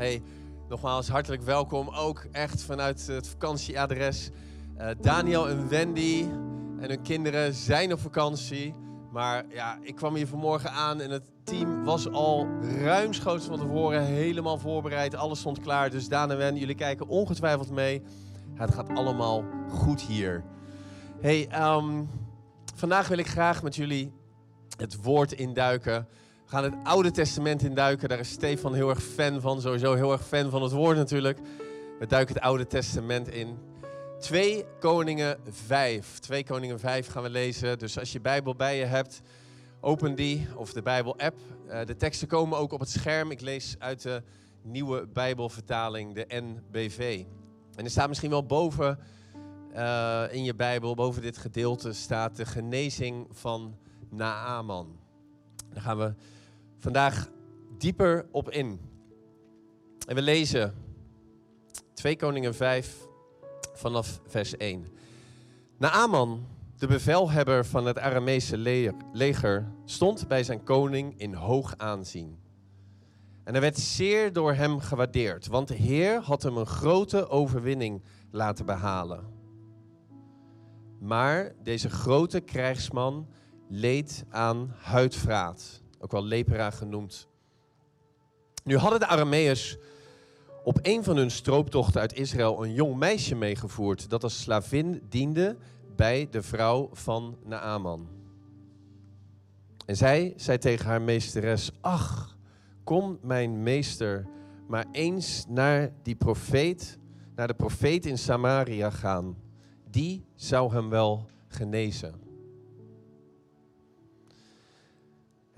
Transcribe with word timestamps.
Hey, 0.00 0.22
nogmaals 0.68 1.08
hartelijk 1.08 1.42
welkom. 1.42 1.88
Ook 1.88 2.26
echt 2.32 2.62
vanuit 2.62 3.06
het 3.06 3.28
vakantieadres. 3.28 4.30
Uh, 4.78 4.88
Daniel 5.00 5.48
en 5.48 5.68
Wendy 5.68 6.26
en 6.80 6.88
hun 6.88 7.02
kinderen 7.02 7.54
zijn 7.54 7.92
op 7.92 8.00
vakantie. 8.00 8.74
Maar 9.12 9.44
ja, 9.48 9.78
ik 9.82 9.94
kwam 9.94 10.14
hier 10.14 10.26
vanmorgen 10.26 10.70
aan 10.70 11.00
en 11.00 11.10
het 11.10 11.30
team 11.44 11.84
was 11.84 12.10
al 12.10 12.46
ruimschoots 12.82 13.46
van 13.46 13.58
tevoren 13.58 14.02
helemaal 14.02 14.58
voorbereid. 14.58 15.14
Alles 15.14 15.38
stond 15.38 15.60
klaar. 15.60 15.90
Dus 15.90 16.08
Daan 16.08 16.30
en 16.30 16.36
Wen, 16.36 16.56
jullie 16.56 16.74
kijken 16.74 17.06
ongetwijfeld 17.06 17.70
mee. 17.70 18.02
Het 18.54 18.74
gaat 18.74 18.88
allemaal 18.88 19.44
goed 19.68 20.00
hier. 20.00 20.44
Hey, 21.20 21.48
um, 21.76 22.08
vandaag 22.74 23.08
wil 23.08 23.18
ik 23.18 23.28
graag 23.28 23.62
met 23.62 23.76
jullie 23.76 24.12
het 24.76 25.02
woord 25.02 25.32
induiken. 25.32 26.08
We 26.50 26.56
gaan 26.56 26.64
het 26.64 26.74
Oude 26.82 27.10
Testament 27.10 27.62
induiken. 27.62 28.08
Daar 28.08 28.18
is 28.18 28.30
Stefan 28.30 28.74
heel 28.74 28.88
erg 28.88 29.02
fan 29.02 29.40
van. 29.40 29.60
Sowieso 29.60 29.94
heel 29.94 30.12
erg 30.12 30.26
fan 30.26 30.50
van 30.50 30.62
het 30.62 30.72
woord 30.72 30.96
natuurlijk. 30.96 31.38
We 31.98 32.06
duiken 32.06 32.34
het 32.34 32.44
Oude 32.44 32.66
Testament 32.66 33.28
in. 33.28 33.58
2 34.20 34.64
Koningen 34.80 35.38
5. 35.48 36.18
2 36.18 36.44
Koningen 36.44 36.78
5 36.78 37.06
gaan 37.06 37.22
we 37.22 37.30
lezen. 37.30 37.78
Dus 37.78 37.98
als 37.98 38.12
je 38.12 38.20
Bijbel 38.20 38.54
bij 38.54 38.78
je 38.78 38.84
hebt, 38.84 39.22
open 39.80 40.14
die 40.14 40.48
of 40.56 40.72
de 40.72 40.82
Bijbel-app. 40.82 41.36
Uh, 41.68 41.84
de 41.84 41.96
teksten 41.96 42.28
komen 42.28 42.58
ook 42.58 42.72
op 42.72 42.80
het 42.80 42.90
scherm. 42.90 43.30
Ik 43.30 43.40
lees 43.40 43.76
uit 43.78 44.02
de 44.02 44.22
nieuwe 44.62 45.06
Bijbelvertaling, 45.06 46.14
de 46.14 46.26
NBV. 46.28 47.24
En 47.74 47.84
er 47.84 47.90
staat 47.90 48.08
misschien 48.08 48.30
wel 48.30 48.46
boven 48.46 48.98
uh, 49.74 50.24
in 50.30 50.44
je 50.44 50.54
Bijbel, 50.54 50.94
boven 50.94 51.22
dit 51.22 51.38
gedeelte, 51.38 51.92
staat 51.92 52.36
de 52.36 52.46
genezing 52.46 53.26
van 53.30 53.76
Naaman. 54.08 54.98
Daar 55.72 55.82
gaan 55.82 55.98
we 55.98 56.14
vandaag 56.80 57.28
dieper 57.78 58.26
op 58.30 58.50
in. 58.50 58.80
En 60.06 60.14
we 60.14 60.22
lezen 60.22 60.74
2 61.94 62.16
Koningen 62.16 62.54
5 62.54 63.06
vanaf 63.72 64.20
vers 64.26 64.56
1. 64.56 64.86
Naaman, 65.78 66.46
de 66.76 66.86
bevelhebber 66.86 67.66
van 67.66 67.86
het 67.86 67.98
Aramese 67.98 68.56
leger, 69.12 69.72
stond 69.84 70.28
bij 70.28 70.44
zijn 70.44 70.64
koning 70.64 71.14
in 71.18 71.34
hoog 71.34 71.74
aanzien. 71.76 72.38
En 73.44 73.52
hij 73.52 73.60
werd 73.60 73.78
zeer 73.78 74.32
door 74.32 74.54
hem 74.54 74.80
gewaardeerd, 74.80 75.46
want 75.46 75.68
de 75.68 75.74
Heer 75.74 76.20
had 76.20 76.42
hem 76.42 76.56
een 76.56 76.66
grote 76.66 77.28
overwinning 77.28 78.02
laten 78.30 78.66
behalen. 78.66 79.24
Maar 81.00 81.52
deze 81.62 81.90
grote 81.90 82.40
krijgsman 82.40 83.28
leed 83.68 84.24
aan 84.28 84.74
huidvraat 84.78 85.82
ook 86.00 86.12
wel 86.12 86.24
lepera 86.24 86.70
genoemd. 86.70 87.28
Nu 88.64 88.76
hadden 88.76 89.00
de 89.00 89.06
Arameërs 89.06 89.76
op 90.64 90.78
een 90.82 91.04
van 91.04 91.16
hun 91.16 91.30
strooptochten 91.30 92.00
uit 92.00 92.14
Israël 92.14 92.64
een 92.64 92.72
jong 92.72 92.96
meisje 92.96 93.34
meegevoerd 93.34 94.10
dat 94.10 94.22
als 94.22 94.40
slavin 94.40 95.02
diende 95.08 95.56
bij 95.96 96.28
de 96.30 96.42
vrouw 96.42 96.88
van 96.92 97.38
Naaman. 97.44 98.08
En 99.86 99.96
zij 99.96 100.32
zei 100.36 100.58
tegen 100.58 100.86
haar 100.86 101.02
meesteres: 101.02 101.70
Ach, 101.80 102.36
kom 102.84 103.18
mijn 103.22 103.62
meester 103.62 104.26
maar 104.68 104.86
eens 104.92 105.44
naar 105.48 105.92
die 106.02 106.16
profeet, 106.16 106.98
naar 107.34 107.46
de 107.46 107.54
profeet 107.54 108.06
in 108.06 108.18
Samaria 108.18 108.90
gaan. 108.90 109.36
Die 109.90 110.24
zou 110.34 110.72
hem 110.72 110.88
wel 110.88 111.26
genezen. 111.48 112.29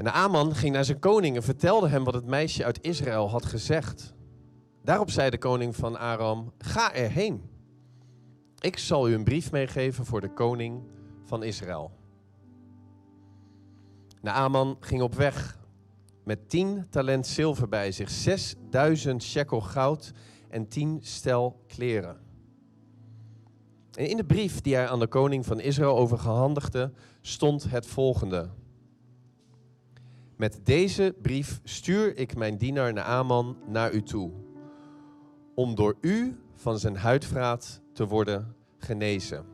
En 0.03 0.09
de 0.09 0.15
Aman 0.15 0.55
ging 0.55 0.75
naar 0.75 0.85
zijn 0.85 0.99
koning 0.99 1.37
en 1.37 1.43
vertelde 1.43 1.89
hem 1.89 2.05
wat 2.05 2.15
het 2.15 2.27
meisje 2.27 2.65
uit 2.65 2.85
Israël 2.85 3.31
had 3.31 3.45
gezegd. 3.45 4.15
Daarop 4.85 5.11
zei 5.11 5.31
de 5.31 5.39
koning 5.39 5.77
van 5.77 5.99
Aram: 5.99 6.53
Ga 6.59 6.95
erheen. 6.95 7.43
Ik 8.59 8.79
zal 8.79 9.09
u 9.09 9.15
een 9.15 9.25
brief 9.25 9.51
meegeven 9.51 10.07
voor 10.07 10.21
de 10.21 10.33
koning 10.33 10.83
van 11.25 11.43
Israël. 11.43 11.91
Naaman 14.21 14.77
ging 14.81 15.03
op 15.03 15.15
weg 15.15 15.59
met 16.25 16.49
tien 16.49 16.87
talent 16.91 17.27
zilver 17.27 17.69
bij 17.69 17.93
zich, 17.93 18.11
zesduizend 18.11 19.23
shekel 19.23 19.61
goud 19.61 20.13
en 20.49 20.69
tien 20.69 20.99
stel 21.03 21.63
kleren. 21.67 22.17
En 23.93 24.09
in 24.09 24.17
de 24.17 24.25
brief 24.25 24.61
die 24.61 24.75
hij 24.75 24.89
aan 24.89 25.01
de 25.01 25.07
koning 25.07 25.47
van 25.47 25.61
Israël 25.61 25.97
overgehandigde, 25.97 26.93
stond 27.21 27.71
het 27.71 27.87
volgende. 27.87 28.49
Met 30.43 30.61
deze 30.63 31.15
brief 31.23 31.61
stuur 31.65 32.17
ik 32.17 32.37
mijn 32.37 32.57
dienaar 32.57 32.93
Naaman 32.93 33.57
naar 33.67 33.93
u 33.93 34.03
toe, 34.03 34.31
om 35.55 35.75
door 35.75 35.97
u 36.01 36.41
van 36.55 36.79
zijn 36.79 36.97
huidvraat 36.97 37.81
te 37.93 38.07
worden 38.07 38.57
genezen. 38.79 39.45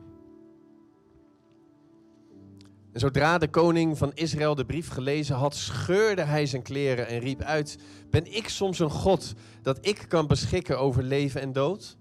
En 2.91 2.99
zodra 2.99 3.37
de 3.37 3.49
koning 3.49 3.97
van 3.97 4.11
Israël 4.13 4.55
de 4.55 4.65
brief 4.65 4.89
gelezen 4.89 5.35
had, 5.35 5.55
scheurde 5.55 6.21
hij 6.21 6.45
zijn 6.45 6.61
kleren 6.61 7.07
en 7.07 7.19
riep 7.19 7.41
uit: 7.41 7.77
Ben 8.09 8.35
ik 8.35 8.47
soms 8.47 8.79
een 8.79 8.89
God 8.89 9.33
dat 9.61 9.77
ik 9.81 10.05
kan 10.07 10.27
beschikken 10.27 10.79
over 10.79 11.03
leven 11.03 11.41
en 11.41 11.53
dood? 11.53 11.97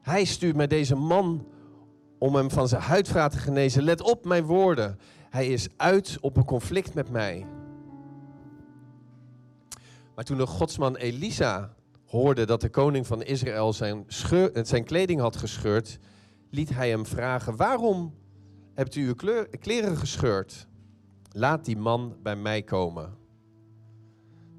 Hij 0.00 0.24
stuurt 0.24 0.56
mij 0.56 0.66
deze 0.66 0.94
man 0.94 1.46
om 2.18 2.34
hem 2.34 2.50
van 2.50 2.68
zijn 2.68 2.82
huidvraat 2.82 3.32
te 3.32 3.38
genezen. 3.38 3.82
Let 3.82 4.02
op 4.02 4.24
mijn 4.24 4.44
woorden. 4.44 4.98
Hij 5.30 5.46
is 5.46 5.68
uit 5.76 6.18
op 6.20 6.36
een 6.36 6.44
conflict 6.44 6.94
met 6.94 7.10
mij. 7.10 7.46
Maar 10.14 10.24
toen 10.24 10.38
de 10.38 10.46
godsman 10.46 10.96
Elisa 10.96 11.74
hoorde 12.06 12.46
dat 12.46 12.60
de 12.60 12.68
koning 12.68 13.06
van 13.06 13.22
Israël 13.22 13.72
zijn, 13.72 14.04
zijn 14.62 14.84
kleding 14.84 15.20
had 15.20 15.36
gescheurd, 15.36 15.98
liet 16.50 16.70
hij 16.70 16.90
hem 16.90 17.06
vragen: 17.06 17.56
Waarom 17.56 18.14
hebt 18.74 18.94
u 18.94 19.06
uw 19.06 19.46
kleren 19.58 19.96
gescheurd? 19.96 20.66
Laat 21.30 21.64
die 21.64 21.76
man 21.76 22.16
bij 22.22 22.36
mij 22.36 22.62
komen. 22.62 23.16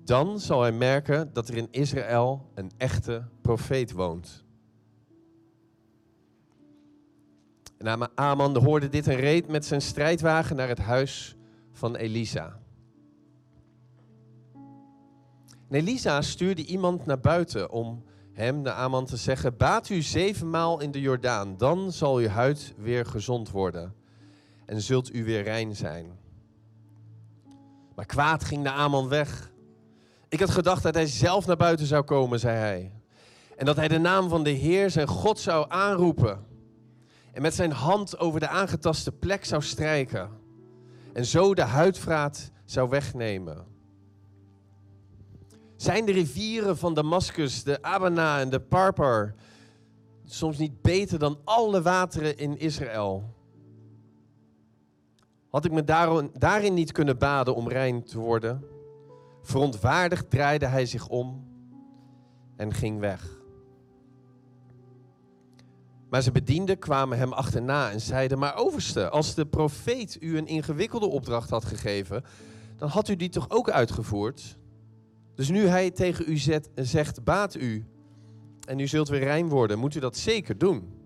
Dan 0.04 0.40
zal 0.40 0.62
hij 0.62 0.72
merken 0.72 1.34
dat 1.34 1.48
er 1.48 1.58
in 1.58 1.68
Israël 1.72 2.52
een 2.56 2.72
echte 2.78 3.28
profeet 3.42 3.92
woont. 3.92 4.46
En 7.80 8.18
Aman 8.18 8.58
hoorde 8.58 8.90
dit 8.90 9.08
en 9.08 9.16
reed 9.16 9.48
met 9.48 9.66
zijn 9.66 9.82
strijdwagen 9.82 10.56
naar 10.56 10.68
het 10.68 10.80
huis 10.80 11.36
van 11.72 11.96
Elisa. 11.96 12.60
En 15.70 15.76
Elisa 15.76 16.22
stuurde 16.22 16.66
iemand 16.66 17.06
naar 17.06 17.20
buiten 17.20 17.72
om 17.72 18.04
hem, 18.34 18.64
de 18.64 18.72
Aman, 18.72 19.06
te 19.06 19.18
zeggen: 19.18 19.58
Baat 19.58 19.90
u 19.90 20.02
zevenmaal 20.02 20.80
in 20.80 20.92
de 20.92 21.02
Jordaan, 21.02 21.58
dan 21.58 21.92
zal 21.92 22.16
uw 22.16 22.28
huid 22.28 22.74
weer 22.78 23.06
gezond 23.06 23.52
worden 23.52 23.96
en 24.66 24.82
zult 24.82 25.14
u 25.14 25.24
weer 25.24 25.44
rein 25.44 25.76
zijn. 25.76 26.20
Maar 27.96 28.06
kwaad 28.06 28.44
ging 28.44 28.64
de 28.64 28.72
Aman 28.72 29.08
weg. 29.08 29.52
Ik 30.30 30.40
had 30.40 30.50
gedacht 30.50 30.84
dat 30.84 30.94
hij 30.94 31.08
zelf 31.08 31.46
naar 31.46 31.58
buiten 31.58 31.86
zou 31.86 32.04
komen, 32.04 32.40
zei 32.40 32.58
hij. 32.58 32.92
En 33.58 33.66
dat 33.66 33.76
hij 33.76 33.88
de 33.88 34.00
naam 34.00 34.30
van 34.30 34.44
de 34.44 34.50
Heer, 34.50 34.90
zijn 34.90 35.08
God, 35.08 35.40
zou 35.40 35.66
aanroepen 35.70 36.48
en 37.34 37.42
met 37.42 37.54
zijn 37.54 37.72
hand 37.72 38.20
over 38.20 38.40
de 38.40 38.48
aangetaste 38.48 39.12
plek 39.12 39.46
zou 39.46 39.62
strijken 39.62 40.30
en 41.14 41.26
zo 41.26 41.54
de 41.54 41.62
huidvraat 41.62 42.52
zou 42.66 42.90
wegnemen. 42.90 43.66
Zijn 45.76 46.06
de 46.06 46.12
rivieren 46.12 46.78
van 46.78 46.94
Damascus, 46.94 47.64
de 47.64 47.82
Abana 47.82 48.40
en 48.40 48.50
de 48.50 48.60
Parpar 48.60 49.36
soms 50.26 50.58
niet 50.58 50.82
beter 50.82 51.20
dan 51.20 51.40
alle 51.44 51.82
wateren 51.82 52.38
in 52.38 52.58
Israël? 52.58 53.34
Had 55.50 55.66
ik 55.66 55.72
me 55.72 55.84
daarin 56.34 56.74
niet 56.74 56.92
kunnen 56.92 57.18
baden 57.18 57.56
om 57.56 57.70
rein 57.70 58.04
te 58.04 58.20
worden? 58.20 58.64
Verontwaardigd 59.42 60.30
draaide 60.30 60.66
hij 60.66 60.86
zich 60.86 61.08
om 61.08 61.48
en 62.56 62.74
ging 62.74 63.00
weg. 63.00 63.39
Maar 66.10 66.22
zijn 66.22 66.34
bedienden 66.34 66.80
kwamen 66.80 67.18
hem 67.18 67.34
achterna 67.34 67.92
en 67.92 68.02
zeiden: 68.02 68.40
Maar 68.40 68.56
overste, 68.56 69.10
als 69.10 69.34
de 69.36 69.46
profeet 69.46 70.18
u 70.22 70.38
een 70.38 70.48
ingewikkelde 70.48 71.08
opdracht 71.08 71.50
had 71.50 71.66
gegeven, 71.66 72.24
dan 72.78 72.90
had 72.90 73.08
u 73.08 73.16
die 73.16 73.30
toch 73.30 73.50
ook 73.50 73.70
uitgevoerd? 73.70 74.58
Dus 75.36 75.50
nu 75.50 75.66
hij 75.68 75.92
tegen 75.92 76.26
u 76.28 76.38
zet, 76.38 76.70
zegt: 76.76 77.24
Baat 77.24 77.56
u 77.56 77.86
en 78.68 78.80
u 78.80 78.88
zult 78.88 79.08
weer 79.08 79.24
rein 79.24 79.50
worden, 79.50 79.80
moet 79.80 79.96
u 79.96 80.00
dat 80.00 80.18
zeker 80.18 80.58
doen. 80.58 80.98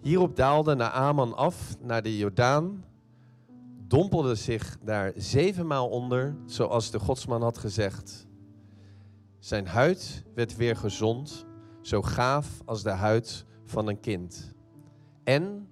Hierop 0.00 0.36
daalde 0.36 0.74
Naaman 0.74 1.36
af 1.36 1.76
naar 1.80 2.02
de 2.02 2.16
Jordaan, 2.16 2.84
dompelde 3.86 4.34
zich 4.34 4.78
daar 4.84 5.12
zevenmaal 5.16 5.88
onder, 5.88 6.36
zoals 6.46 6.90
de 6.90 6.98
godsman 6.98 7.42
had 7.42 7.58
gezegd. 7.58 8.26
Zijn 9.38 9.66
huid 9.66 10.24
werd 10.34 10.56
weer 10.56 10.76
gezond 10.76 11.46
zo 11.82 12.02
gaaf 12.02 12.62
als 12.64 12.82
de 12.82 12.90
huid 12.90 13.44
van 13.64 13.86
een 13.88 14.00
kind. 14.00 14.54
En 15.24 15.68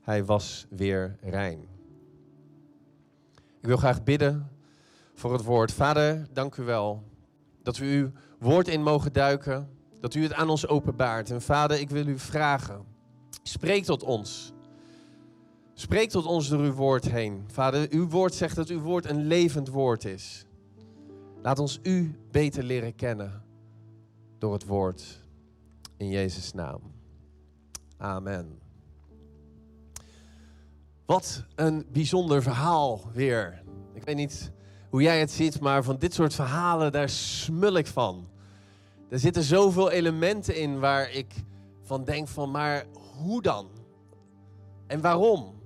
hij 0.00 0.24
was 0.24 0.66
weer 0.70 1.18
rein. 1.20 1.60
Ik 3.60 3.66
wil 3.66 3.76
graag 3.76 4.04
bidden 4.04 4.50
voor 5.14 5.32
het 5.32 5.44
woord. 5.44 5.72
Vader, 5.72 6.26
dank 6.32 6.56
u 6.56 6.62
wel 6.62 7.02
dat 7.62 7.76
we 7.76 7.84
uw 7.84 8.10
woord 8.38 8.68
in 8.68 8.82
mogen 8.82 9.12
duiken, 9.12 9.68
dat 10.00 10.14
u 10.14 10.22
het 10.22 10.32
aan 10.32 10.48
ons 10.48 10.66
openbaart. 10.66 11.30
En 11.30 11.42
vader, 11.42 11.80
ik 11.80 11.90
wil 11.90 12.06
u 12.06 12.18
vragen, 12.18 12.84
spreek 13.42 13.84
tot 13.84 14.02
ons. 14.02 14.52
Spreek 15.74 16.10
tot 16.10 16.26
ons 16.26 16.48
door 16.48 16.60
uw 16.60 16.72
woord 16.72 17.04
heen. 17.04 17.44
Vader, 17.46 17.86
uw 17.90 18.08
woord 18.08 18.34
zegt 18.34 18.56
dat 18.56 18.68
uw 18.68 18.80
woord 18.80 19.06
een 19.06 19.26
levend 19.26 19.68
woord 19.68 20.04
is. 20.04 20.46
Laat 21.42 21.58
ons 21.58 21.78
u 21.82 22.18
beter 22.30 22.62
leren 22.62 22.94
kennen 22.94 23.42
door 24.38 24.52
het 24.52 24.66
woord. 24.66 25.27
In 25.98 26.08
Jezus' 26.08 26.52
naam. 26.52 26.80
Amen. 27.96 28.58
Wat 31.06 31.44
een 31.54 31.86
bijzonder 31.92 32.42
verhaal 32.42 33.10
weer. 33.12 33.62
Ik 33.92 34.04
weet 34.04 34.16
niet 34.16 34.52
hoe 34.90 35.02
jij 35.02 35.20
het 35.20 35.30
ziet, 35.30 35.60
maar 35.60 35.82
van 35.84 35.98
dit 35.98 36.14
soort 36.14 36.34
verhalen, 36.34 36.92
daar 36.92 37.08
smul 37.08 37.76
ik 37.76 37.86
van. 37.86 38.28
Er 39.08 39.18
zitten 39.18 39.42
zoveel 39.42 39.90
elementen 39.90 40.56
in 40.56 40.78
waar 40.78 41.10
ik 41.10 41.34
van 41.82 42.04
denk 42.04 42.28
van, 42.28 42.50
maar 42.50 42.84
hoe 43.16 43.42
dan? 43.42 43.68
En 44.86 45.00
waarom? 45.00 45.60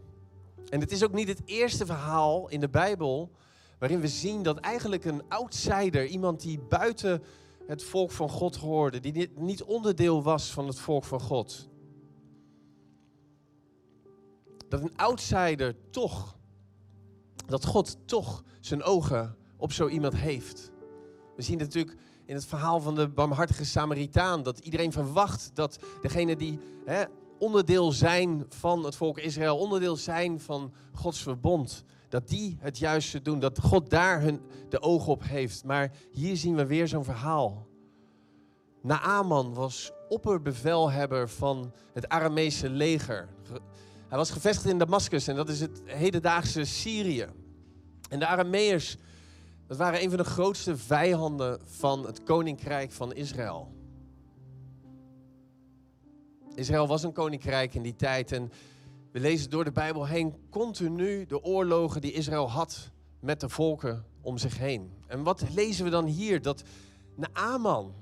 En 0.69 0.81
het 0.81 0.93
is 0.93 1.05
ook 1.05 1.13
niet 1.13 1.29
het 1.29 1.43
eerste 1.45 1.87
verhaal 1.87 2.49
in 2.49 2.61
de 2.61 2.69
Bijbel 2.69 3.31
waarin 3.79 4.01
we 4.01 4.09
zien 4.09 4.43
dat 4.43 4.59
eigenlijk 4.59 5.05
een 5.05 5.23
outsider, 5.29 6.07
iemand 6.07 6.41
die 6.41 6.59
buiten 6.59 7.23
het 7.73 7.85
volk 7.85 8.11
van 8.11 8.29
God 8.29 8.57
hoorde, 8.57 9.01
die 9.01 9.31
niet 9.37 9.63
onderdeel 9.63 10.23
was 10.23 10.51
van 10.51 10.67
het 10.67 10.79
volk 10.79 11.05
van 11.05 11.21
God, 11.21 11.69
dat 14.69 14.81
een 14.81 14.97
outsider 14.97 15.77
toch, 15.91 16.37
dat 17.47 17.65
God 17.65 17.97
toch 18.05 18.45
zijn 18.61 18.83
ogen 18.83 19.37
op 19.57 19.73
zo 19.73 19.89
iemand 19.89 20.17
heeft. 20.17 20.73
We 21.37 21.43
zien 21.43 21.59
natuurlijk 21.59 21.97
in 22.25 22.35
het 22.35 22.45
verhaal 22.45 22.81
van 22.81 22.95
de 22.95 23.09
barmhartige 23.09 23.65
Samaritaan 23.65 24.43
dat 24.43 24.59
iedereen 24.59 24.93
verwacht 24.93 25.51
dat 25.55 25.79
degene 26.01 26.37
die 26.37 26.59
hè, 26.85 27.05
onderdeel 27.39 27.93
zijn 27.93 28.45
van 28.49 28.85
het 28.85 28.97
volk 28.97 29.19
Israël, 29.19 29.59
onderdeel 29.59 29.97
zijn 29.97 30.41
van 30.41 30.73
Gods 30.93 31.23
verbond, 31.23 31.85
dat 32.13 32.29
die 32.29 32.57
het 32.61 32.79
juiste 32.79 33.23
doen, 33.23 33.39
dat 33.39 33.61
God 33.61 33.91
daar 33.91 34.21
hun 34.21 34.41
de 34.69 34.83
ogen 34.83 35.13
op 35.13 35.23
heeft. 35.25 35.65
Maar 35.65 35.91
hier 36.11 36.37
zien 36.37 36.57
we 36.57 36.67
weer 36.67 36.89
zo'n 36.89 37.05
verhaal. 37.05 37.67
Naaman 38.83 39.55
was 39.55 39.93
opperbevelhebber 40.09 41.29
van 41.29 41.73
het 41.93 42.09
Aramese 42.09 42.69
leger. 42.69 43.29
Hij 44.09 44.19
was 44.19 44.31
gevestigd 44.31 44.69
in 44.69 44.79
Damascus 44.79 45.27
en 45.27 45.37
dat 45.37 45.49
is 45.49 45.61
het 45.61 45.83
hedendaagse 45.85 46.65
Syrië. 46.65 47.27
En 48.09 48.19
de 48.19 48.27
Arameërs, 48.27 48.97
dat 49.67 49.77
waren 49.77 50.03
een 50.03 50.09
van 50.09 50.19
de 50.19 50.25
grootste 50.25 50.77
vijanden 50.77 51.61
van 51.65 52.07
het 52.07 52.23
koninkrijk 52.23 52.93
van 52.93 53.13
Israël. 53.13 53.73
Israël 56.55 56.87
was 56.87 57.03
een 57.03 57.13
koninkrijk 57.13 57.75
in 57.75 57.83
die 57.83 57.97
tijd 57.97 58.33
en 58.33 58.53
we 59.13 59.21
lezen 59.21 59.51
door 59.51 59.65
de 59.65 59.73
Bijbel 59.73 60.07
heen 60.07 60.35
continu 60.51 61.27
de 61.27 61.43
oorlogen 61.43 62.01
die 62.01 62.13
Israël 62.13 62.51
had 62.51 62.91
met 63.21 63.41
de 63.41 63.49
volken 63.49 64.05
om 64.21 64.39
zich 64.39 64.59
heen. 64.59 64.93
En 65.07 65.23
wat 65.23 65.45
lezen 65.55 65.85
we 65.85 65.91
dan 65.91 66.05
hier? 66.05 66.43
Dat 66.43 66.63
Naaman, 67.15 67.95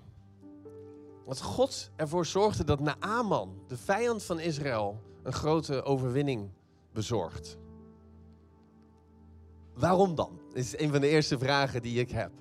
dat 1.27 1.41
God 1.41 1.91
ervoor 1.97 2.27
zorgde 2.27 2.65
dat 2.65 2.81
Naaman, 2.81 3.62
de 3.67 3.77
vijand 3.77 4.23
van 4.23 4.41
Israël, 4.41 5.03
een 5.23 5.33
grote 5.33 5.83
overwinning 5.83 6.51
bezorgt. 6.93 7.59
Waarom 9.75 10.15
dan? 10.15 10.41
Is 10.53 10.79
een 10.79 10.91
van 10.91 11.01
de 11.01 11.09
eerste 11.09 11.39
vragen 11.39 11.83
die 11.83 12.01
ik 12.01 12.11
heb. 12.11 12.33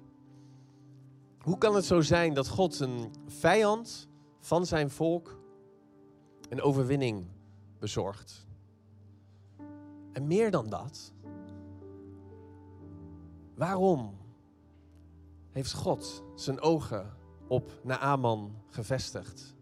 Hoe 1.39 1.57
kan 1.57 1.75
het 1.75 1.85
zo 1.85 2.01
zijn 2.01 2.33
dat 2.33 2.47
God 2.47 2.79
een 2.79 3.11
vijand 3.27 4.07
van 4.39 4.65
zijn 4.65 4.89
volk 4.89 5.39
een 6.49 6.61
overwinning 6.61 7.25
bezorgt? 7.79 8.47
En 10.13 10.27
meer 10.27 10.51
dan 10.51 10.69
dat, 10.69 11.13
waarom 13.55 14.17
heeft 15.49 15.73
God 15.73 16.23
zijn 16.35 16.61
ogen 16.61 17.13
op 17.47 17.71
Naaman 17.83 18.55
gevestigd? 18.67 19.55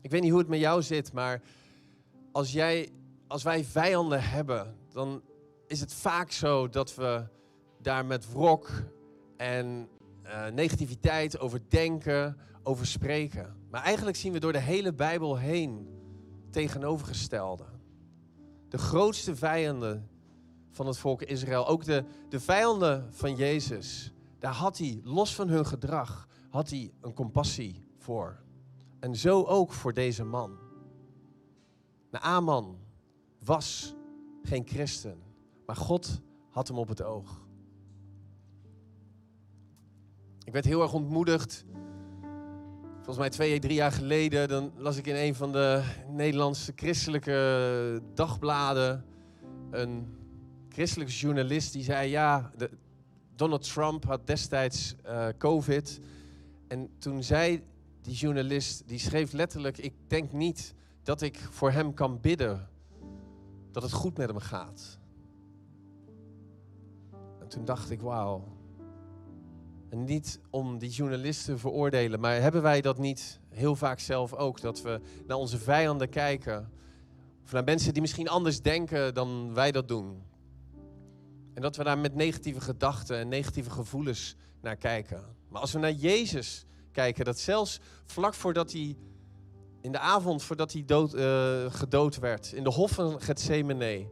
Ik 0.00 0.10
weet 0.10 0.22
niet 0.22 0.30
hoe 0.30 0.40
het 0.40 0.48
met 0.48 0.60
jou 0.60 0.82
zit, 0.82 1.12
maar 1.12 1.42
als, 2.32 2.52
jij, 2.52 2.88
als 3.26 3.42
wij 3.42 3.64
vijanden 3.64 4.22
hebben, 4.22 4.76
dan 4.92 5.22
is 5.66 5.80
het 5.80 5.94
vaak 5.94 6.30
zo 6.30 6.68
dat 6.68 6.94
we 6.94 7.26
daar 7.78 8.06
met 8.06 8.32
wrok 8.32 8.70
en 9.36 9.88
uh, 10.24 10.46
negativiteit 10.46 11.38
over 11.38 11.60
denken, 11.68 12.36
over 12.62 12.86
spreken. 12.86 13.56
Maar 13.70 13.82
eigenlijk 13.82 14.16
zien 14.16 14.32
we 14.32 14.38
door 14.38 14.52
de 14.52 14.58
hele 14.58 14.92
Bijbel 14.92 15.36
heen 15.36 15.88
tegenovergestelde. 16.50 17.64
De 18.68 18.78
grootste 18.78 19.36
vijanden 19.36 20.08
van 20.70 20.86
het 20.86 20.98
volk 20.98 21.22
Israël, 21.22 21.66
ook 21.66 21.84
de, 21.84 22.04
de 22.28 22.40
vijanden 22.40 23.14
van 23.14 23.36
Jezus, 23.36 24.12
daar 24.38 24.52
had 24.52 24.78
hij, 24.78 25.00
los 25.04 25.34
van 25.34 25.48
hun 25.48 25.66
gedrag, 25.66 26.28
had 26.50 26.70
hij 26.70 26.92
een 27.00 27.14
compassie 27.14 27.84
voor. 27.96 28.40
En 29.00 29.16
zo 29.16 29.42
ook 29.42 29.72
voor 29.72 29.94
deze 29.94 30.24
man. 30.24 30.58
Naaman 32.10 32.78
was 33.44 33.94
geen 34.42 34.66
christen, 34.66 35.18
maar 35.66 35.76
God 35.76 36.20
had 36.50 36.68
hem 36.68 36.78
op 36.78 36.88
het 36.88 37.02
oog. 37.02 37.46
Ik 40.44 40.52
werd 40.52 40.64
heel 40.64 40.82
erg 40.82 40.92
ontmoedigd. 40.92 41.64
Volgens 43.08 43.28
mij 43.28 43.36
twee, 43.36 43.58
drie 43.60 43.74
jaar 43.74 43.92
geleden, 43.92 44.48
dan 44.48 44.72
las 44.76 44.96
ik 44.96 45.06
in 45.06 45.14
een 45.14 45.34
van 45.34 45.52
de 45.52 45.82
Nederlandse 46.08 46.72
christelijke 46.76 48.02
dagbladen 48.14 49.04
een 49.70 50.16
christelijke 50.68 51.12
journalist 51.12 51.72
die 51.72 51.82
zei: 51.82 52.10
Ja, 52.10 52.50
Donald 53.34 53.72
Trump 53.72 54.04
had 54.04 54.26
destijds 54.26 54.94
uh, 55.06 55.28
COVID. 55.38 56.00
En 56.66 56.90
toen 56.98 57.22
zei 57.22 57.62
die 58.00 58.14
journalist, 58.14 58.88
die 58.88 58.98
schreef 58.98 59.32
letterlijk: 59.32 59.78
Ik 59.78 59.94
denk 60.06 60.32
niet 60.32 60.74
dat 61.02 61.22
ik 61.22 61.38
voor 61.50 61.70
hem 61.70 61.94
kan 61.94 62.20
bidden 62.20 62.68
dat 63.72 63.82
het 63.82 63.92
goed 63.92 64.16
met 64.16 64.28
hem 64.28 64.38
gaat. 64.38 64.98
En 67.40 67.48
toen 67.48 67.64
dacht 67.64 67.90
ik: 67.90 68.00
Wauw. 68.00 68.57
En 69.88 70.04
niet 70.04 70.40
om 70.50 70.78
die 70.78 70.90
journalisten 70.90 71.54
te 71.54 71.60
veroordelen, 71.60 72.20
maar 72.20 72.40
hebben 72.40 72.62
wij 72.62 72.80
dat 72.80 72.98
niet 72.98 73.40
heel 73.48 73.76
vaak 73.76 74.00
zelf 74.00 74.34
ook? 74.34 74.60
Dat 74.60 74.82
we 74.82 75.00
naar 75.26 75.36
onze 75.36 75.58
vijanden 75.58 76.08
kijken. 76.08 76.72
Of 77.44 77.52
naar 77.52 77.64
mensen 77.64 77.92
die 77.92 78.02
misschien 78.02 78.28
anders 78.28 78.62
denken 78.62 79.14
dan 79.14 79.54
wij 79.54 79.72
dat 79.72 79.88
doen. 79.88 80.22
En 81.54 81.62
dat 81.62 81.76
we 81.76 81.84
daar 81.84 81.98
met 81.98 82.14
negatieve 82.14 82.60
gedachten 82.60 83.18
en 83.18 83.28
negatieve 83.28 83.70
gevoelens 83.70 84.36
naar 84.60 84.76
kijken. 84.76 85.36
Maar 85.48 85.60
als 85.60 85.72
we 85.72 85.78
naar 85.78 85.92
Jezus 85.92 86.66
kijken, 86.92 87.24
dat 87.24 87.38
zelfs 87.38 87.80
vlak 88.04 88.34
voordat 88.34 88.72
hij, 88.72 88.96
in 89.80 89.92
de 89.92 89.98
avond 89.98 90.42
voordat 90.42 90.72
hij 90.72 90.84
dood, 90.84 91.14
uh, 91.14 91.72
gedood 91.72 92.18
werd, 92.18 92.52
in 92.52 92.64
de 92.64 92.70
hof 92.70 92.90
van 92.90 93.20
Gethsemane, 93.20 94.10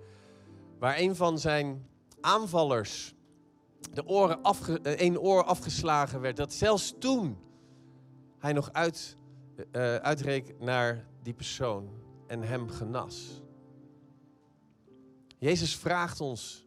waar 0.78 0.98
een 0.98 1.16
van 1.16 1.38
zijn 1.38 1.86
aanvallers 2.20 3.14
de 3.92 4.06
oren 4.06 4.42
afge, 4.42 4.80
uh, 4.82 5.00
een 5.00 5.18
oor 5.18 5.44
afgeslagen 5.44 6.20
werd, 6.20 6.36
dat 6.36 6.52
zelfs 6.52 6.94
toen 6.98 7.36
hij 8.38 8.52
nog 8.52 8.72
uit, 8.72 9.16
uh, 9.56 9.94
uitreek 9.96 10.54
naar 10.58 11.06
die 11.22 11.34
persoon 11.34 11.88
en 12.26 12.42
hem 12.42 12.68
genas. 12.68 13.42
Jezus 15.38 15.76
vraagt 15.76 16.20
ons 16.20 16.66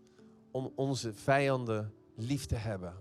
om 0.52 0.72
onze 0.76 1.14
vijanden 1.14 1.94
lief 2.16 2.46
te 2.46 2.56
hebben. 2.56 2.94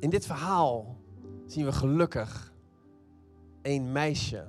In 0.00 0.10
dit 0.10 0.26
verhaal 0.26 0.96
zien 1.46 1.64
we 1.64 1.72
gelukkig 1.72 2.52
een 3.62 3.92
meisje 3.92 4.46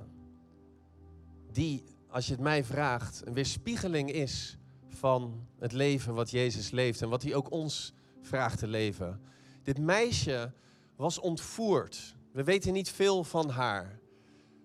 die, 1.52 1.84
als 2.10 2.26
je 2.26 2.32
het 2.32 2.40
mij 2.40 2.64
vraagt, 2.64 3.22
een 3.24 3.34
weerspiegeling 3.34 4.12
is 4.12 4.58
van 4.88 5.46
het 5.58 5.72
leven 5.72 6.14
wat 6.14 6.30
Jezus 6.30 6.70
leeft 6.70 7.02
en 7.02 7.08
wat 7.08 7.22
hij 7.22 7.34
ook 7.34 7.50
ons 7.50 7.92
vraagt 8.20 8.58
te 8.58 8.66
leven. 8.66 9.20
Dit 9.62 9.78
meisje 9.78 10.52
was 10.96 11.18
ontvoerd. 11.18 12.16
We 12.32 12.44
weten 12.44 12.72
niet 12.72 12.90
veel 12.90 13.24
van 13.24 13.50
haar. 13.50 13.98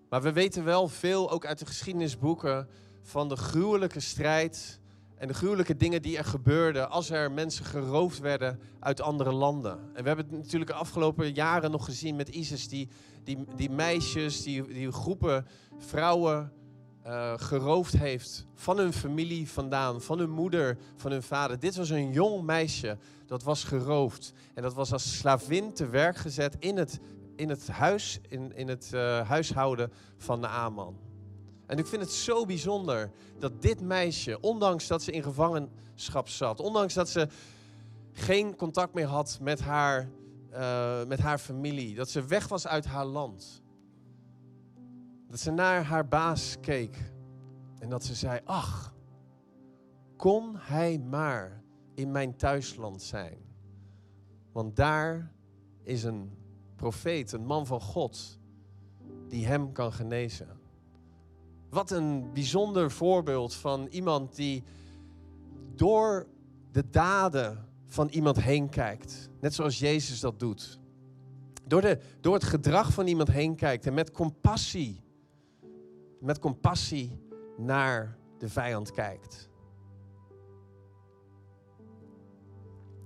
Maar 0.08 0.22
we 0.22 0.32
weten 0.32 0.64
wel 0.64 0.88
veel, 0.88 1.30
ook 1.30 1.46
uit 1.46 1.58
de 1.58 1.66
geschiedenisboeken, 1.66 2.68
van 3.02 3.28
de 3.28 3.36
gruwelijke 3.36 4.00
strijd 4.00 4.80
en 5.16 5.28
de 5.28 5.34
gruwelijke 5.34 5.76
dingen 5.76 6.02
die 6.02 6.16
er 6.16 6.24
gebeurden 6.24 6.90
als 6.90 7.10
er 7.10 7.32
mensen 7.32 7.64
geroofd 7.64 8.18
werden 8.18 8.60
uit 8.80 9.00
andere 9.00 9.32
landen. 9.32 9.78
En 9.94 10.02
we 10.02 10.08
hebben 10.08 10.26
het 10.26 10.36
natuurlijk 10.36 10.70
de 10.70 10.76
afgelopen 10.76 11.32
jaren 11.32 11.70
nog 11.70 11.84
gezien 11.84 12.16
met 12.16 12.28
ISIS, 12.28 12.68
die, 12.68 12.88
die, 13.24 13.44
die 13.56 13.70
meisjes, 13.70 14.42
die, 14.42 14.66
die 14.66 14.92
groepen 14.92 15.46
vrouwen 15.78 16.52
uh, 17.06 17.32
geroofd 17.36 17.98
heeft 17.98 18.46
van 18.54 18.78
hun 18.78 18.92
familie 18.92 19.50
vandaan, 19.50 20.00
van 20.00 20.18
hun 20.18 20.30
moeder, 20.30 20.78
van 20.96 21.10
hun 21.10 21.22
vader. 21.22 21.58
Dit 21.58 21.76
was 21.76 21.90
een 21.90 22.12
jong 22.12 22.42
meisje 22.42 22.98
dat 23.26 23.42
was 23.42 23.64
geroofd. 23.64 24.32
En 24.54 24.62
dat 24.62 24.74
was 24.74 24.92
als 24.92 25.16
slavin 25.16 25.72
te 25.72 25.86
werk 25.86 26.16
gezet 26.16 26.56
in 26.58 26.76
het, 26.76 27.00
in 27.36 27.48
het 27.48 27.68
huis, 27.68 28.20
in, 28.28 28.56
in 28.56 28.68
het 28.68 28.90
uh, 28.94 29.28
huishouden 29.28 29.92
van 30.16 30.40
de 30.40 30.46
Aman. 30.46 30.96
En 31.66 31.78
ik 31.78 31.86
vind 31.86 32.02
het 32.02 32.12
zo 32.12 32.44
bijzonder 32.44 33.10
dat 33.38 33.62
dit 33.62 33.80
meisje, 33.80 34.40
ondanks 34.40 34.86
dat 34.86 35.02
ze 35.02 35.12
in 35.12 35.22
gevangenschap 35.22 36.28
zat, 36.28 36.60
ondanks 36.60 36.94
dat 36.94 37.08
ze 37.08 37.28
geen 38.12 38.56
contact 38.56 38.94
meer 38.94 39.06
had 39.06 39.38
met 39.40 39.60
haar, 39.60 40.08
uh, 40.52 41.04
met 41.04 41.18
haar 41.18 41.38
familie, 41.38 41.94
dat 41.94 42.10
ze 42.10 42.24
weg 42.24 42.48
was 42.48 42.66
uit 42.66 42.84
haar 42.84 43.04
land, 43.04 43.62
dat 45.34 45.42
ze 45.42 45.50
naar 45.50 45.84
haar 45.84 46.08
baas 46.08 46.56
keek 46.60 47.12
en 47.78 47.88
dat 47.88 48.04
ze 48.04 48.14
zei: 48.14 48.40
Ach, 48.44 48.94
kon 50.16 50.56
hij 50.56 50.98
maar 50.98 51.62
in 51.94 52.10
mijn 52.10 52.36
thuisland 52.36 53.02
zijn. 53.02 53.38
Want 54.52 54.76
daar 54.76 55.32
is 55.82 56.04
een 56.04 56.30
profeet, 56.76 57.32
een 57.32 57.46
man 57.46 57.66
van 57.66 57.80
God, 57.80 58.38
die 59.28 59.46
hem 59.46 59.72
kan 59.72 59.92
genezen. 59.92 60.48
Wat 61.70 61.90
een 61.90 62.32
bijzonder 62.32 62.90
voorbeeld 62.90 63.54
van 63.54 63.86
iemand 63.86 64.36
die 64.36 64.62
door 65.74 66.26
de 66.72 66.90
daden 66.90 67.68
van 67.86 68.08
iemand 68.08 68.40
heen 68.40 68.68
kijkt. 68.68 69.30
Net 69.40 69.54
zoals 69.54 69.78
Jezus 69.78 70.20
dat 70.20 70.38
doet. 70.40 70.80
Door, 71.66 71.80
de, 71.80 71.98
door 72.20 72.34
het 72.34 72.44
gedrag 72.44 72.92
van 72.92 73.06
iemand 73.06 73.28
heen 73.28 73.56
kijkt 73.56 73.86
en 73.86 73.94
met 73.94 74.10
compassie, 74.10 75.03
met 76.24 76.38
compassie 76.38 77.20
naar 77.56 78.18
de 78.38 78.48
vijand 78.48 78.90
kijkt. 78.90 79.48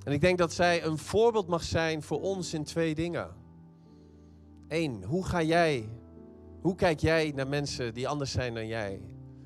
En 0.04 0.12
ik 0.12 0.20
denk 0.20 0.38
dat 0.38 0.52
zij 0.52 0.84
een 0.84 0.98
voorbeeld 0.98 1.48
mag 1.48 1.62
zijn 1.62 2.02
voor 2.02 2.20
ons 2.20 2.54
in 2.54 2.64
twee 2.64 2.94
dingen. 2.94 3.34
Eén, 4.68 5.04
hoe 5.04 5.24
ga 5.24 5.42
jij, 5.42 5.88
hoe 6.60 6.74
kijk 6.74 7.00
jij 7.00 7.32
naar 7.34 7.48
mensen 7.48 7.94
die 7.94 8.08
anders 8.08 8.32
zijn 8.32 8.54
dan 8.54 8.66
jij? 8.66 9.00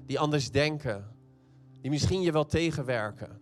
Die 0.06 0.18
anders 0.18 0.50
denken, 0.50 1.16
die 1.80 1.90
misschien 1.90 2.22
je 2.22 2.32
wel 2.32 2.46
tegenwerken. 2.46 3.40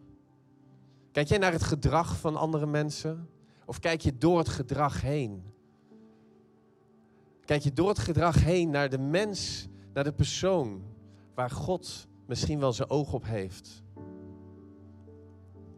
Kijk 1.13 1.29
jij 1.29 1.39
naar 1.39 1.53
het 1.53 1.63
gedrag 1.63 2.17
van 2.17 2.37
andere 2.37 2.67
mensen? 2.67 3.29
Of 3.65 3.79
kijk 3.79 4.01
je 4.01 4.19
door 4.19 4.39
het 4.39 4.49
gedrag 4.49 5.01
heen? 5.01 5.43
Kijk 7.45 7.63
je 7.63 7.73
door 7.73 7.89
het 7.89 7.99
gedrag 7.99 8.45
heen 8.45 8.71
naar 8.71 8.91
de 8.91 8.99
mens, 8.99 9.69
naar 9.93 10.05
de 10.05 10.13
persoon 10.13 10.83
waar 11.35 11.51
God 11.51 12.09
misschien 12.27 12.59
wel 12.59 12.73
zijn 12.73 12.91
oog 12.91 13.13
op 13.13 13.25
heeft? 13.25 13.83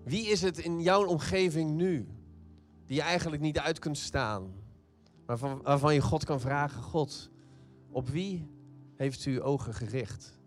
Wie 0.05 0.27
is 0.27 0.43
het 0.43 0.59
in 0.59 0.81
jouw 0.81 1.07
omgeving 1.07 1.71
nu 1.71 2.09
die 2.87 2.97
je 2.97 3.03
eigenlijk 3.03 3.43
niet 3.43 3.59
uit 3.59 3.79
kunt 3.79 3.99
staan? 3.99 4.55
Waarvan, 5.27 5.63
waarvan 5.63 5.95
je 5.95 6.01
God 6.01 6.25
kan 6.25 6.41
vragen, 6.41 6.83
God, 6.83 7.31
op 7.91 8.09
wie 8.09 8.51
heeft 8.97 9.27
u 9.27 9.43
ogen 9.43 9.75
gericht? 9.75 10.41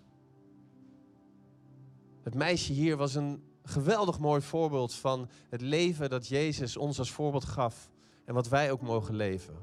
Het 2.24 2.36
meisje 2.36 2.74
hier 2.74 2.98
was 2.98 3.16
een 3.16 3.44
geweldig 3.64 4.20
mooi 4.20 4.42
voorbeeld 4.42 4.94
van 4.94 5.30
het 5.50 5.62
leven 5.62 6.10
dat 6.10 6.28
Jezus 6.28 6.78
ons 6.78 7.00
als 7.00 7.12
voorbeeld 7.12 7.46
gaf 7.46 7.92
en 8.26 8.34
wat 8.34 8.48
wij 8.48 8.72
ook 8.72 8.82
mogen 8.82 9.16
leven. 9.16 9.56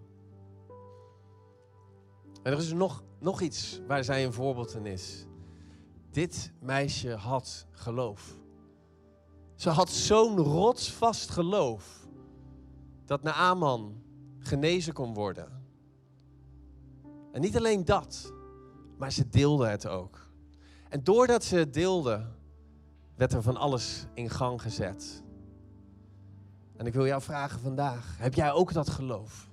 En 2.43 2.53
er 2.53 2.59
is 2.59 2.73
nog, 2.73 3.03
nog 3.19 3.41
iets 3.41 3.81
waar 3.87 4.05
zij 4.05 4.25
een 4.25 4.33
voorbeeld 4.33 4.75
in 4.75 4.87
is. 4.87 5.27
Dit 6.11 6.53
meisje 6.61 7.15
had 7.15 7.67
geloof. 7.71 8.41
Ze 9.55 9.71
had 9.71 9.91
zo'n 9.91 10.37
rotsvast 10.37 11.31
geloof 11.31 12.09
dat 13.05 13.23
Naaman 13.23 14.03
genezen 14.39 14.93
kon 14.93 15.15
worden. 15.15 15.63
En 17.33 17.41
niet 17.41 17.57
alleen 17.57 17.85
dat, 17.85 18.33
maar 18.99 19.13
ze 19.13 19.29
deelde 19.29 19.67
het 19.67 19.87
ook. 19.87 20.31
En 20.89 21.05
doordat 21.05 21.45
ze 21.45 21.57
het 21.57 21.75
deelde, 21.75 22.27
werd 23.17 23.33
er 23.33 23.43
van 23.43 23.57
alles 23.57 24.07
in 24.15 24.31
gang 24.31 24.63
gezet. 24.63 25.23
En 26.77 26.87
ik 26.87 26.95
wil 26.95 27.07
jou 27.07 27.23
vragen 27.23 27.61
vandaag, 27.61 28.17
heb 28.19 28.35
jij 28.35 28.53
ook 28.53 28.73
dat 28.73 28.91
geloof? 28.91 29.51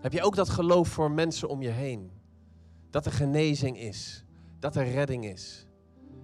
Heb 0.00 0.12
jij 0.12 0.22
ook 0.22 0.36
dat 0.36 0.48
geloof 0.48 0.88
voor 0.88 1.10
mensen 1.10 1.48
om 1.48 1.62
je 1.62 1.68
heen? 1.68 2.10
Dat 2.90 3.06
er 3.06 3.12
genezing 3.12 3.78
is, 3.78 4.24
dat 4.58 4.76
er 4.76 4.90
redding 4.90 5.24
is. 5.24 5.66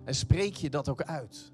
En 0.05 0.15
spreek 0.15 0.55
je 0.55 0.71
dat 0.71 0.89
ook 0.89 1.03
uit? 1.03 1.53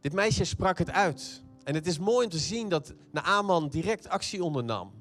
Dit 0.00 0.12
meisje 0.12 0.44
sprak 0.44 0.78
het 0.78 0.90
uit. 0.90 1.42
En 1.64 1.74
het 1.74 1.86
is 1.86 1.98
mooi 1.98 2.24
om 2.24 2.30
te 2.30 2.38
zien 2.38 2.68
dat 2.68 2.94
Naaman 3.12 3.68
direct 3.68 4.08
actie 4.08 4.44
ondernam. 4.44 4.92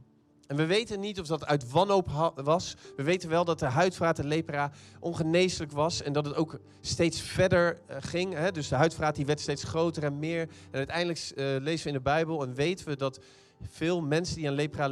En 0.48 0.56
we 0.56 0.66
weten 0.66 1.00
niet 1.00 1.20
of 1.20 1.28
dat 1.28 1.46
uit 1.46 1.72
wanhoop 1.72 2.34
was. 2.36 2.76
We 2.96 3.04
weten 3.04 3.30
wel 3.30 3.46
dat 3.46 3.60
de 3.60 3.66
huidvraat 3.66 4.20
en 4.20 4.28
lepra 4.28 4.72
ongeneeslijk 5.00 5.72
was. 5.72 6.02
En 6.02 6.14
dat 6.14 6.26
het 6.26 6.36
ook 6.36 6.60
steeds 6.82 7.22
verder 7.22 7.82
eh, 7.88 7.98
ging. 8.00 8.50
Dus 8.50 8.68
de 8.68 8.76
huidvraat 8.76 9.16
die 9.16 9.26
werd 9.26 9.40
steeds 9.40 9.64
groter 9.64 10.04
en 10.04 10.20
meer. 10.20 10.42
En 10.42 10.78
uiteindelijk 10.78 11.20
uh, 11.20 11.46
lezen 11.60 11.84
we 11.84 11.90
in 11.90 11.98
de 11.98 12.02
Bijbel 12.02 12.44
en 12.44 12.54
weten 12.54 12.88
we 12.88 12.96
dat 12.96 13.20
veel 13.62 14.02
mensen 14.02 14.36
die 14.36 14.48
aan 14.48 14.54
lepra 14.54 14.88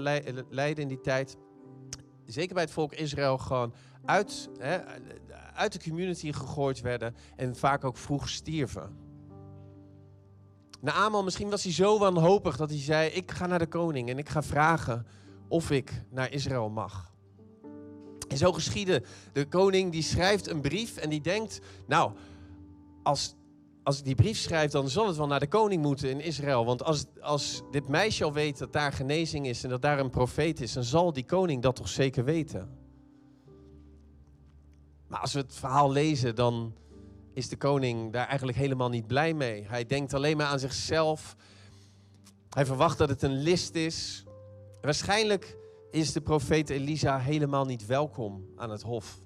lijden 0.50 0.82
in 0.84 0.88
die 0.88 1.02
tijd... 1.02 1.38
zeker 2.26 2.54
bij 2.54 2.64
het 2.64 2.72
volk 2.72 2.94
Israël 2.94 3.38
gewoon 3.38 3.74
uit, 4.06 4.50
hè, 4.58 4.78
uit 5.54 5.72
de 5.72 5.80
community 5.90 6.32
gegooid 6.32 6.82
werden. 6.82 7.16
En 7.36 7.56
vaak 7.56 7.84
ook 7.84 7.98
vroeg 7.98 8.30
stierven. 8.30 8.98
Naaman, 10.82 11.24
misschien 11.24 11.50
was 11.50 11.64
hij 11.64 11.74
zo 11.74 12.00
wanhopig 12.00 12.58
dat 12.58 12.70
hij 12.70 12.80
zei: 12.80 13.10
Ik 13.10 13.32
ga 13.32 13.48
naar 13.48 13.60
de 13.60 13.68
koning 13.68 14.10
en 14.10 14.18
ik 14.18 14.30
ga 14.30 14.44
vragen 14.44 15.08
of 15.48 15.72
ik 15.72 16.04
naar 16.10 16.32
Israël 16.32 16.70
mag. 16.70 17.12
En 18.28 18.38
zo 18.38 18.52
geschiedde. 18.52 19.04
De 19.34 19.48
koning 19.48 19.92
die 19.92 20.02
schrijft 20.02 20.50
een 20.50 20.62
brief 20.62 20.98
en 20.98 21.10
die 21.10 21.22
denkt: 21.22 21.60
Nou, 21.88 22.12
als, 23.04 23.36
als 23.84 23.98
ik 23.98 24.06
die 24.06 24.16
brief 24.16 24.38
schrijf, 24.38 24.72
dan 24.72 24.90
zal 24.90 25.08
het 25.08 25.18
wel 25.18 25.28
naar 25.28 25.40
de 25.40 25.48
koning 25.48 25.82
moeten 25.82 26.10
in 26.10 26.22
Israël. 26.22 26.66
Want 26.66 26.84
als, 26.84 27.06
als 27.22 27.62
dit 27.72 27.88
meisje 27.88 28.24
al 28.24 28.34
weet 28.34 28.58
dat 28.58 28.74
daar 28.74 28.94
genezing 28.94 29.48
is 29.48 29.64
en 29.64 29.70
dat 29.70 29.82
daar 29.82 30.00
een 30.00 30.10
profeet 30.10 30.62
is, 30.62 30.74
dan 30.74 30.84
zal 30.84 31.14
die 31.14 31.26
koning 31.26 31.62
dat 31.62 31.76
toch 31.76 31.90
zeker 31.90 32.24
weten. 32.24 32.78
Maar 35.08 35.20
als 35.20 35.34
we 35.34 35.40
het 35.40 35.56
verhaal 35.56 35.92
lezen, 35.92 36.36
dan 36.36 36.76
is 37.34 37.50
de 37.50 37.58
koning 37.58 38.12
daar 38.12 38.28
eigenlijk 38.28 38.58
helemaal 38.58 38.90
niet 38.90 39.08
blij 39.08 39.34
mee. 39.34 39.66
Hij 39.68 39.86
denkt 39.86 40.14
alleen 40.14 40.38
maar 40.38 40.48
aan 40.48 40.60
zichzelf. 40.60 41.36
Hij 42.50 42.66
verwacht 42.66 42.98
dat 42.98 43.10
het 43.10 43.22
een 43.22 43.42
list 43.42 43.76
is. 43.76 44.24
waarschijnlijk 44.82 45.58
is 45.92 46.12
de 46.12 46.22
profeet 46.22 46.70
Elisa 46.70 47.20
helemaal 47.20 47.66
niet 47.66 47.86
welkom 47.86 48.46
aan 48.56 48.70
het 48.70 48.82
hof. 48.82 49.22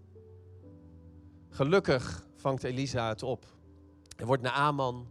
Gelukkig 1.50 2.28
vangt 2.36 2.64
Elisa 2.64 3.10
het 3.10 3.24
op. 3.24 3.57
Er 4.18 4.26
wordt 4.26 4.44
Naaman 4.44 5.08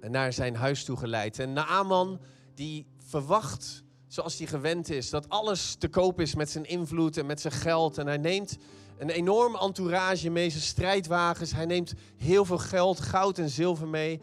naar 0.00 0.32
zijn 0.32 0.56
huis 0.56 0.84
toe 0.84 0.96
geleid. 0.96 1.38
En 1.38 1.52
Naaman 1.52 2.20
die 2.54 2.86
verwacht, 3.06 3.84
zoals 4.06 4.38
hij 4.38 4.46
gewend 4.46 4.90
is, 4.90 5.10
dat 5.10 5.28
alles 5.28 5.74
te 5.74 5.88
koop 5.88 6.20
is 6.20 6.34
met 6.34 6.50
zijn 6.50 6.64
invloed 6.64 7.16
en 7.16 7.26
met 7.26 7.40
zijn 7.40 7.52
geld. 7.52 7.98
En 7.98 8.06
hij 8.06 8.16
neemt 8.16 8.58
een 8.98 9.10
enorm 9.10 9.56
entourage 9.56 10.30
mee, 10.30 10.50
zijn 10.50 10.62
strijdwagens. 10.62 11.52
Hij 11.52 11.66
neemt 11.66 11.94
heel 12.16 12.44
veel 12.44 12.58
geld, 12.58 13.00
goud 13.00 13.38
en 13.38 13.48
zilver 13.48 13.88
mee. 13.88 14.20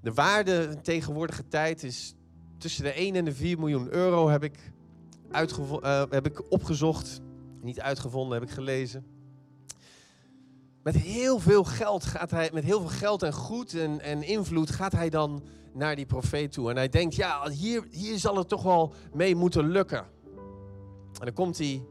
De 0.00 0.12
waarde 0.12 0.80
tegenwoordige 0.82 1.48
tijd 1.48 1.82
is 1.82 2.14
tussen 2.58 2.82
de 2.82 2.92
1 2.92 3.14
en 3.14 3.24
de 3.24 3.34
4 3.34 3.58
miljoen 3.58 3.92
euro, 3.92 4.28
heb 4.28 4.42
ik, 4.42 4.72
uh, 5.32 6.02
heb 6.10 6.26
ik 6.26 6.52
opgezocht. 6.52 7.20
Niet 7.60 7.80
uitgevonden, 7.80 8.38
heb 8.38 8.48
ik 8.48 8.54
gelezen. 8.54 9.15
Met 10.86 10.96
heel 10.96 11.38
veel 11.38 11.64
geld 11.64 12.04
gaat 12.04 12.30
hij, 12.30 12.50
met 12.52 12.64
heel 12.64 12.80
veel 12.80 12.98
geld 12.98 13.22
en 13.22 13.32
goed 13.32 13.74
en, 13.74 14.00
en 14.00 14.22
invloed 14.22 14.70
gaat 14.70 14.92
hij 14.92 15.10
dan 15.10 15.42
naar 15.72 15.96
die 15.96 16.06
profeet 16.06 16.52
toe. 16.52 16.70
En 16.70 16.76
hij 16.76 16.88
denkt, 16.88 17.14
ja, 17.14 17.48
hier, 17.50 17.84
hier 17.90 18.18
zal 18.18 18.36
het 18.36 18.48
toch 18.48 18.62
wel 18.62 18.92
mee 19.12 19.34
moeten 19.34 19.68
lukken. 19.68 20.06
En 21.12 21.24
dan 21.24 21.32
komt 21.32 21.58
hij 21.58 21.82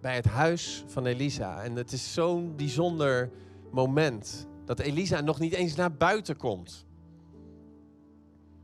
bij 0.00 0.14
het 0.14 0.24
huis 0.24 0.84
van 0.86 1.06
Elisa. 1.06 1.62
En 1.62 1.76
het 1.76 1.92
is 1.92 2.12
zo'n 2.12 2.56
bijzonder 2.56 3.30
moment 3.70 4.48
dat 4.64 4.78
Elisa 4.78 5.20
nog 5.20 5.38
niet 5.38 5.52
eens 5.52 5.74
naar 5.74 5.96
buiten 5.96 6.36
komt. 6.36 6.86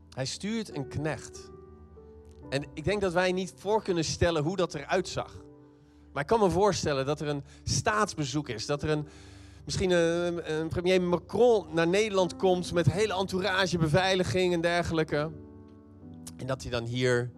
Hij 0.09 0.25
stuurt 0.25 0.75
een 0.75 0.87
knecht. 0.87 1.51
En 2.49 2.65
ik 2.73 2.83
denk 2.83 3.01
dat 3.01 3.13
wij 3.13 3.31
niet 3.31 3.53
voor 3.55 3.83
kunnen 3.83 4.05
stellen 4.05 4.43
hoe 4.43 4.55
dat 4.55 4.73
eruit 4.73 5.07
zag. 5.07 5.43
Maar 6.13 6.21
ik 6.21 6.29
kan 6.29 6.39
me 6.39 6.49
voorstellen 6.49 7.05
dat 7.05 7.21
er 7.21 7.27
een 7.27 7.43
staatsbezoek 7.63 8.49
is. 8.49 8.65
Dat 8.65 8.83
er 8.83 8.89
een, 8.89 9.07
misschien 9.69 9.91
een, 9.91 10.59
een 10.59 10.67
premier 10.67 11.01
Macron 11.01 11.65
naar 11.73 11.87
Nederland 11.87 12.35
komt 12.35 12.73
met 12.73 12.91
hele 12.91 13.13
entourage, 13.13 13.77
beveiliging 13.77 14.53
en 14.53 14.61
dergelijke. 14.61 15.31
En 16.37 16.47
dat 16.47 16.61
hij 16.61 16.71
dan 16.71 16.85
hier 16.85 17.31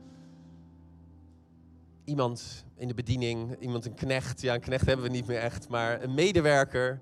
iemand 2.03 2.65
in 2.75 2.87
de 2.87 2.93
bediening, 2.93 3.55
iemand 3.59 3.85
een 3.85 3.93
knecht, 3.93 4.41
ja 4.41 4.53
een 4.53 4.59
knecht 4.61 4.85
hebben 4.85 5.05
we 5.05 5.11
niet 5.11 5.27
meer 5.27 5.39
echt, 5.39 5.69
maar 5.69 6.03
een 6.03 6.13
medewerker, 6.13 7.01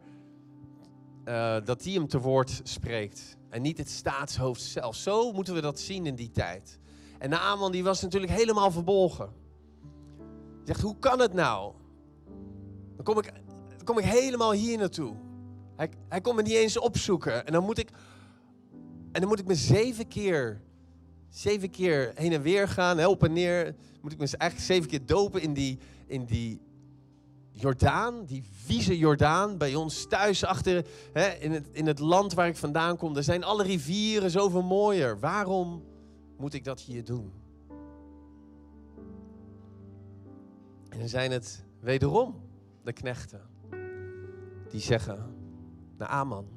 uh, 1.26 1.58
dat 1.64 1.84
die 1.84 1.98
hem 1.98 2.08
te 2.08 2.20
woord 2.20 2.62
spreekt. 2.64 3.38
En 3.50 3.62
niet 3.62 3.78
het 3.78 3.90
staatshoofd 3.90 4.62
zelf. 4.62 4.96
Zo 4.96 5.32
moeten 5.32 5.54
we 5.54 5.62
dat 5.62 5.80
zien 5.80 6.06
in 6.06 6.16
die 6.16 6.32
tijd. 6.32 6.80
En 7.20 7.30
Naaman 7.30 7.72
die 7.72 7.84
was 7.84 8.02
natuurlijk 8.02 8.32
helemaal 8.32 8.72
verbolgen. 8.72 9.30
Hij 10.56 10.66
zegt, 10.66 10.82
hoe 10.82 10.98
kan 11.00 11.20
het 11.20 11.34
nou? 11.34 11.74
Dan 12.96 13.04
kom 13.04 13.18
ik, 13.18 13.32
kom 13.90 13.98
ik 13.98 14.06
helemaal 14.06 14.52
hier 14.52 14.78
naartoe. 14.78 15.16
Hij, 15.76 15.90
hij 16.10 16.22
komt 16.22 16.36
me 16.36 16.42
niet 16.42 16.54
eens 16.54 16.78
opzoeken. 16.78 17.46
En 17.46 17.54
dan 17.54 17.64
moet 17.64 17.78
ik, 17.78 17.90
en 19.12 19.20
dan 19.22 19.28
moet 19.28 19.40
ik 19.40 19.46
me 19.46 19.56
zeven 19.56 20.08
keer, 20.08 20.62
zeven 21.30 21.70
keer 21.70 22.12
heen 22.16 22.34
en 22.34 22.42
weer 22.42 22.68
gaan, 22.68 22.98
helpen 22.98 23.28
en 23.28 23.34
neer. 23.34 23.76
Moet 24.02 24.12
ik 24.12 24.18
me 24.18 24.28
eigenlijk 24.38 24.72
zeven 24.72 24.90
keer 24.90 25.06
dopen 25.06 25.42
in 25.42 25.54
die, 25.54 25.78
in 26.08 26.26
die 26.26 26.62
Jordaan, 27.52 28.26
die 28.26 28.44
vieze 28.52 28.98
Jordaan, 28.98 29.58
bij 29.58 29.76
ons 29.76 30.08
thuis 30.08 30.44
achter, 30.44 30.86
hè, 31.14 31.28
in, 31.28 31.52
het, 31.52 31.68
in 31.72 31.88
het 31.88 32.00
land 32.00 32.34
waar 32.34 32.48
ik 32.48 32.58
vandaan 32.58 32.98
kom. 32.98 33.16
Er 33.16 33.24
zijn 33.24 33.44
alle 33.44 33.64
rivieren 33.64 34.32
zoveel 34.32 34.64
mooier. 34.64 35.20
Waarom 35.20 35.84
moet 36.38 36.54
ik 36.54 36.64
dat 36.64 36.80
hier 36.80 37.04
doen? 37.04 37.32
En 40.90 41.00
dan 41.00 41.08
zijn 41.08 41.32
het 41.32 41.64
wederom 41.80 42.36
de 42.84 42.94
knechten 42.94 43.58
die 44.70 44.82
zeggen, 44.82 45.36
naar 45.98 46.08
Aman, 46.08 46.48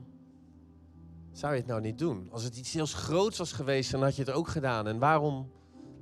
zou 1.33 1.53
je 1.53 1.59
het 1.59 1.69
nou 1.69 1.81
niet 1.81 1.99
doen? 1.99 2.29
Als 2.31 2.45
het 2.45 2.57
iets 2.57 2.73
heel 2.73 2.87
groots 2.87 3.39
was 3.39 3.53
geweest, 3.53 3.91
dan 3.91 4.03
had 4.03 4.17
je 4.17 4.23
het 4.23 4.33
ook 4.33 4.49
gedaan. 4.49 4.87
En 4.87 4.99
waarom 4.99 5.51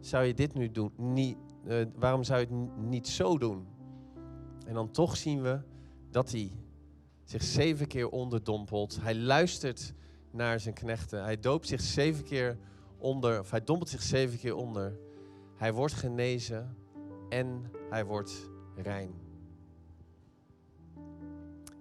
zou 0.01 0.25
je 0.25 0.35
dit 0.35 0.55
nu 0.55 0.71
doen? 0.71 0.93
Uh, 1.67 1.87
waarom 1.95 2.25
zou 2.25 2.41
je 2.41 2.47
het 2.47 2.77
niet 2.77 3.09
zo 3.09 3.39
doen? 3.39 3.67
En 4.67 4.75
dan 4.75 4.91
toch 4.91 5.17
zien 5.17 5.43
we 5.43 5.61
dat 6.11 6.31
hij 6.31 6.53
zich 7.25 7.43
zeven 7.43 7.87
keer 7.87 8.09
onderdompelt. 8.09 8.99
Hij 9.01 9.17
luistert 9.17 9.95
naar 10.31 10.61
zijn 10.61 10.75
knechten. 10.75 11.23
Hij 11.23 11.41
doopt 11.41 11.67
zich 11.67 11.81
zeven 11.81 12.25
keer 12.25 12.59
onder, 12.99 13.41
of 13.41 13.51
hij 13.51 13.65
dompelt 13.65 13.89
zich 13.89 14.03
zeven 14.03 14.39
keer 14.39 14.55
onder. 14.55 14.99
Hij 15.57 15.73
wordt 15.73 15.95
genezen 15.95 16.77
en 17.29 17.71
hij 17.91 18.05
wordt 18.05 18.51
rein. 18.77 19.30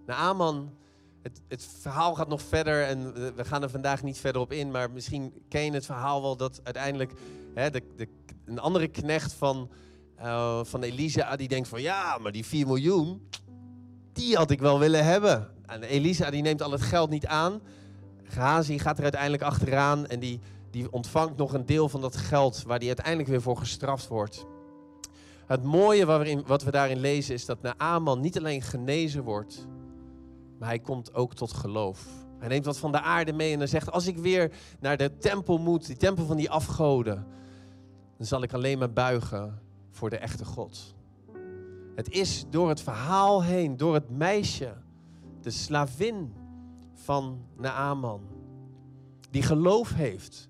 Naaman, 0.10 0.74
het, 1.22 1.42
het 1.48 1.68
verhaal 1.82 2.16
gaat 2.16 2.28
nog 2.28 2.42
verder 2.42 2.84
en 2.84 3.14
we 3.36 3.46
gaan 3.46 3.64
er 3.64 3.70
vandaag 3.70 4.04
niet 4.04 4.18
verder 4.18 4.42
op 4.42 4.52
in, 4.52 4.72
maar 4.72 4.92
misschien 4.92 5.34
ken 5.50 5.64
je 5.64 5.72
het 5.72 5.86
verhaal 5.86 6.22
wel 6.22 6.38
dat 6.38 6.60
uiteindelijk 6.64 7.12
hè, 7.54 7.70
de, 7.70 7.84
de, 7.96 8.08
een 8.46 8.60
andere 8.60 8.88
knecht 8.88 9.34
van, 9.34 9.70
uh, 10.20 10.64
van 10.64 10.84
Elisa, 10.84 11.36
die 11.36 11.48
denkt 11.48 11.68
van 11.68 11.82
ja, 11.82 12.18
maar 12.18 12.32
die 12.32 12.46
4 12.46 12.68
miljoen, 12.68 13.30
die 14.14 14.36
had 14.36 14.52
ik 14.52 14.60
wel 14.60 14.80
willen 14.80 15.06
hebben. 15.06 15.48
En 15.66 15.84
Elisa 15.84 16.30
die 16.30 16.42
neemt 16.42 16.62
al 16.62 16.72
het 16.72 16.82
geld 16.82 17.10
niet 17.10 17.26
aan. 17.26 17.62
Gehazi 18.24 18.80
gaat 18.80 18.98
er 18.98 19.04
uiteindelijk 19.04 19.44
achteraan 19.44 20.08
en 20.08 20.20
die, 20.20 20.40
die 20.72 20.92
ontvangt 20.92 21.38
nog 21.38 21.54
een 21.54 21.66
deel 21.66 21.90
van 21.90 22.02
dat 22.02 22.16
geld 22.16 22.64
waar 22.64 22.80
die 22.80 22.88
uiteindelijk 22.88 23.30
weer 23.30 23.42
voor 23.42 23.58
gestraft 23.58 24.08
wordt. 24.08 24.46
Het 25.46 25.64
mooie 25.64 26.06
wat 26.06 26.22
we, 26.22 26.44
wat 26.46 26.64
we 26.64 26.72
daarin 26.72 27.00
lezen 27.00 27.34
is 27.34 27.46
dat 27.46 27.62
Naaman 27.62 28.20
niet 28.20 28.38
alleen 28.38 28.62
genezen 28.62 29.24
wordt, 29.24 29.68
maar 30.60 30.68
hij 30.70 30.80
komt 30.80 31.14
ook 31.14 31.34
tot 31.34 31.54
geloof. 31.54 32.08
Hij 32.40 32.48
neemt 32.48 32.66
wat 32.66 32.78
van 32.78 32.92
de 32.92 33.02
aarde 33.02 33.34
mee 33.34 33.54
en 33.54 33.58
hij 33.58 33.68
zegt: 33.68 33.92
Als 33.92 34.08
ik 34.08 34.18
weer 34.18 34.52
naar 34.80 34.98
de 34.98 35.18
tempel 35.18 35.58
moet, 35.58 35.86
die 35.86 35.98
tempel 35.98 36.26
van 36.26 36.38
die 36.38 36.50
afgoden, 36.50 37.28
dan 38.18 38.28
zal 38.28 38.44
ik 38.44 38.54
alleen 38.54 38.78
maar 38.78 38.94
buigen 38.94 39.62
voor 39.90 40.10
de 40.10 40.18
echte 40.18 40.46
God. 40.46 40.96
Het 41.96 42.10
is 42.10 42.46
door 42.50 42.70
het 42.70 42.82
verhaal 42.82 43.44
heen, 43.44 43.78
door 43.78 43.94
het 43.94 44.10
meisje, 44.10 44.74
de 45.42 45.50
slavin 45.50 46.34
van 46.94 47.46
Naaman, 47.58 48.22
die 49.30 49.42
geloof 49.42 49.94
heeft. 49.94 50.50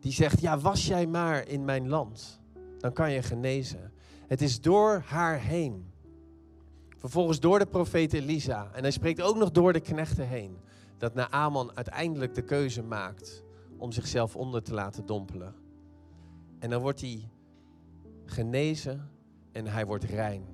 Die 0.00 0.12
zegt, 0.12 0.40
ja, 0.40 0.58
was 0.58 0.86
jij 0.86 1.06
maar 1.06 1.48
in 1.48 1.64
mijn 1.64 1.88
land, 1.88 2.40
dan 2.78 2.92
kan 2.92 3.12
je 3.12 3.22
genezen. 3.22 3.92
Het 4.26 4.42
is 4.42 4.60
door 4.60 5.02
haar 5.06 5.38
heen. 5.38 5.87
Vervolgens 6.98 7.40
door 7.40 7.58
de 7.58 7.66
profeet 7.66 8.12
Elisa. 8.12 8.70
En 8.72 8.82
hij 8.82 8.90
spreekt 8.90 9.22
ook 9.22 9.36
nog 9.36 9.50
door 9.50 9.72
de 9.72 9.80
knechten 9.80 10.28
heen. 10.28 10.58
Dat 10.96 11.14
Naaman 11.14 11.76
uiteindelijk 11.76 12.34
de 12.34 12.42
keuze 12.42 12.82
maakt 12.82 13.42
om 13.76 13.92
zichzelf 13.92 14.36
onder 14.36 14.62
te 14.62 14.74
laten 14.74 15.06
dompelen. 15.06 15.54
En 16.58 16.70
dan 16.70 16.80
wordt 16.80 17.00
hij 17.00 17.30
genezen 18.24 19.10
en 19.52 19.66
hij 19.66 19.86
wordt 19.86 20.04
rein. 20.04 20.46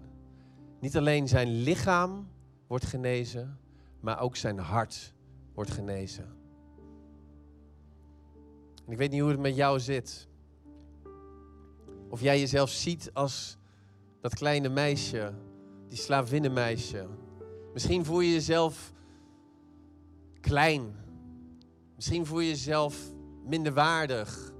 Niet 0.80 0.96
alleen 0.96 1.28
zijn 1.28 1.48
lichaam 1.48 2.28
wordt 2.66 2.85
genezen, 2.85 3.59
maar 4.00 4.20
ook 4.20 4.37
zijn 4.37 4.59
hart 4.59 5.14
wordt 5.54 5.70
genezen. 5.70 6.37
En 8.87 8.92
ik 8.92 8.98
weet 8.98 9.11
niet 9.11 9.20
hoe 9.20 9.30
het 9.30 9.40
met 9.40 9.57
jou 9.57 9.80
zit. 9.80 10.28
Of 12.09 12.20
jij 12.20 12.40
jezelf 12.40 12.70
ziet 12.70 13.11
als 13.12 13.59
dat 14.20 14.35
kleine 14.35 14.68
meisje, 14.68 15.33
die 15.88 15.99
slavinnenmeisje. 15.99 17.09
Misschien 17.73 18.05
voel 18.05 18.20
je 18.20 18.33
jezelf 18.33 18.92
klein. 20.40 20.94
Misschien 21.94 22.27
voel 22.27 22.40
je 22.40 22.49
jezelf 22.49 23.12
minderwaardig. 23.44 24.53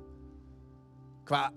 Qua 1.25 1.53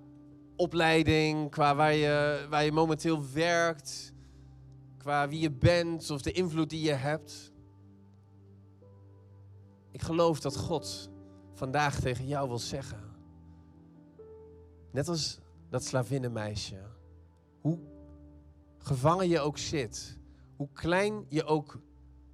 opleiding, 0.55 1.51
qua 1.51 1.75
waar 1.75 1.93
je, 1.93 2.45
waar 2.49 2.63
je 2.63 2.71
momenteel 2.71 3.31
werkt, 3.33 4.13
qua 4.97 5.27
wie 5.27 5.39
je 5.39 5.51
bent 5.51 6.09
of 6.09 6.21
de 6.21 6.31
invloed 6.31 6.69
die 6.69 6.81
je 6.81 6.93
hebt. 6.93 7.51
Ik 9.91 10.01
geloof 10.01 10.39
dat 10.39 10.57
God 10.57 11.09
vandaag 11.53 11.99
tegen 11.99 12.27
jou 12.27 12.47
wil 12.47 12.59
zeggen. 12.59 13.15
Net 14.91 15.07
als 15.07 15.39
dat 15.69 15.83
slavinnenmeisje. 15.83 16.81
Hoe 17.61 17.79
gevangen 18.87 19.27
je 19.27 19.39
ook 19.39 19.57
zit, 19.57 20.17
hoe 20.55 20.69
klein 20.73 21.25
je 21.29 21.43
ook 21.45 21.79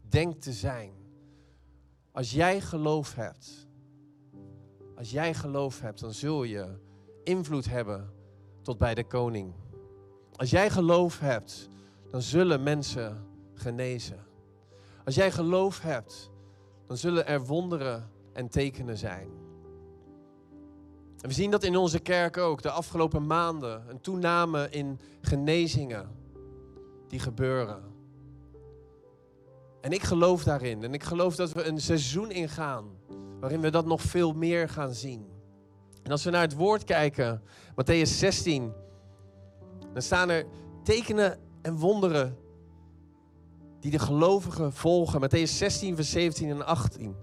denkt 0.02 0.42
te 0.42 0.52
zijn. 0.52 0.92
Als 2.12 2.32
jij 2.32 2.62
geloof 2.62 3.16
hebt, 3.16 3.68
als 4.96 5.12
jij 5.12 5.34
geloof 5.34 5.82
hebt, 5.82 6.00
dan 6.00 6.14
zul 6.14 6.44
je 6.44 6.80
invloed 7.24 7.70
hebben 7.70 8.14
tot 8.62 8.78
bij 8.78 8.94
de 8.94 9.04
koning. 9.04 9.54
Als 10.36 10.50
jij 10.50 10.70
geloof 10.70 11.20
hebt, 11.20 11.70
dan 12.12 12.22
zullen 12.22 12.64
mensen 12.64 13.26
genezen. 13.54 14.26
Als 15.06 15.16
jij 15.16 15.32
geloof 15.32 15.82
hebt, 15.82 16.32
dan 16.88 16.98
zullen 16.98 17.28
er 17.28 17.46
wonderen 17.46 18.10
en 18.34 18.50
tekenen 18.50 18.98
zijn. 18.98 19.30
En 21.22 21.30
we 21.30 21.34
zien 21.34 21.52
dat 21.52 21.64
in 21.64 21.78
onze 21.78 22.00
kerk 22.00 22.38
ook 22.38 22.62
de 22.62 22.72
afgelopen 22.72 23.28
maanden. 23.28 23.90
Een 23.90 24.02
toename 24.02 24.70
in 24.70 25.00
genezingen 25.22 26.22
die 27.14 27.22
gebeuren. 27.22 27.84
En 29.82 29.92
ik 29.92 30.04
geloof 30.04 30.44
daarin. 30.44 30.84
En 30.84 30.94
ik 30.94 31.04
geloof 31.04 31.36
dat 31.36 31.52
we 31.52 31.64
een 31.64 31.82
seizoen 31.82 32.32
ingaan 32.32 32.86
waarin 33.40 33.62
we 33.62 33.70
dat 33.70 33.86
nog 33.86 34.02
veel 34.02 34.34
meer 34.34 34.70
gaan 34.70 34.94
zien. 34.94 35.26
En 36.04 36.12
als 36.12 36.24
we 36.24 36.30
naar 36.30 36.42
het 36.42 36.56
woord 36.56 36.84
kijken, 36.84 37.42
Matthäus 37.72 38.10
16, 38.10 38.74
dan 39.94 40.02
staan 40.02 40.30
er 40.30 40.46
tekenen 40.84 41.40
en 41.62 41.76
wonderen 41.76 42.38
die 43.80 43.92
de 43.92 44.00
gelovigen 44.00 44.74
volgen. 44.74 45.22
Matthäus 45.22 45.52
16, 45.58 45.96
vers 45.96 46.12
17 46.12 46.50
en 46.50 46.66
18. 46.66 47.16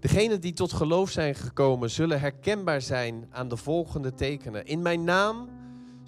Degenen 0.00 0.40
die 0.40 0.52
tot 0.52 0.72
geloof 0.72 1.10
zijn 1.10 1.34
gekomen, 1.34 1.90
zullen 1.90 2.20
herkenbaar 2.20 2.80
zijn 2.80 3.28
aan 3.30 3.48
de 3.48 3.56
volgende 3.56 4.14
tekenen. 4.14 4.66
In 4.66 4.82
mijn 4.82 5.04
naam 5.04 5.48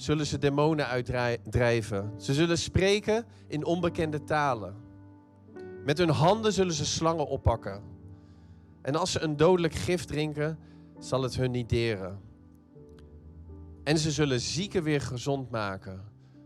zullen 0.01 0.27
ze 0.27 0.39
demonen 0.39 0.87
uitdrijven. 0.87 2.13
Ze 2.17 2.35
zullen 2.35 2.59
spreken 2.59 3.25
in 3.47 3.65
onbekende 3.65 4.25
talen. 4.25 4.77
Met 5.85 5.99
hun 5.99 6.09
handen 6.09 6.53
zullen 6.53 6.73
ze 6.75 6.87
slangen 6.87 7.27
oppakken. 7.27 7.83
En 8.83 8.95
als 8.95 9.13
ze 9.13 9.21
een 9.21 9.37
dodelijk 9.37 9.75
gif 9.75 10.05
drinken, 10.05 10.59
zal 10.99 11.23
het 11.23 11.37
hun 11.37 11.51
niet 11.51 11.69
deren. 11.69 12.21
En 13.85 13.99
ze 13.99 14.11
zullen 14.11 14.41
zieken 14.41 14.83
weer 14.83 15.01
gezond 15.01 15.51
maken 15.51 16.05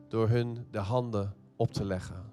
door 0.09 0.29
hun 0.29 0.67
de 0.71 0.79
handen 0.79 1.35
op 1.57 1.73
te 1.73 1.85
leggen. 1.85 2.33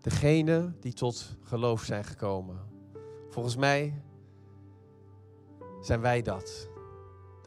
Degene 0.00 0.72
die 0.80 0.92
tot 0.92 1.36
geloof 1.42 1.82
zijn 1.82 2.04
gekomen. 2.04 2.58
Volgens 3.28 3.56
mij 3.56 4.02
zijn 5.80 6.00
wij 6.00 6.22
dat. 6.22 6.68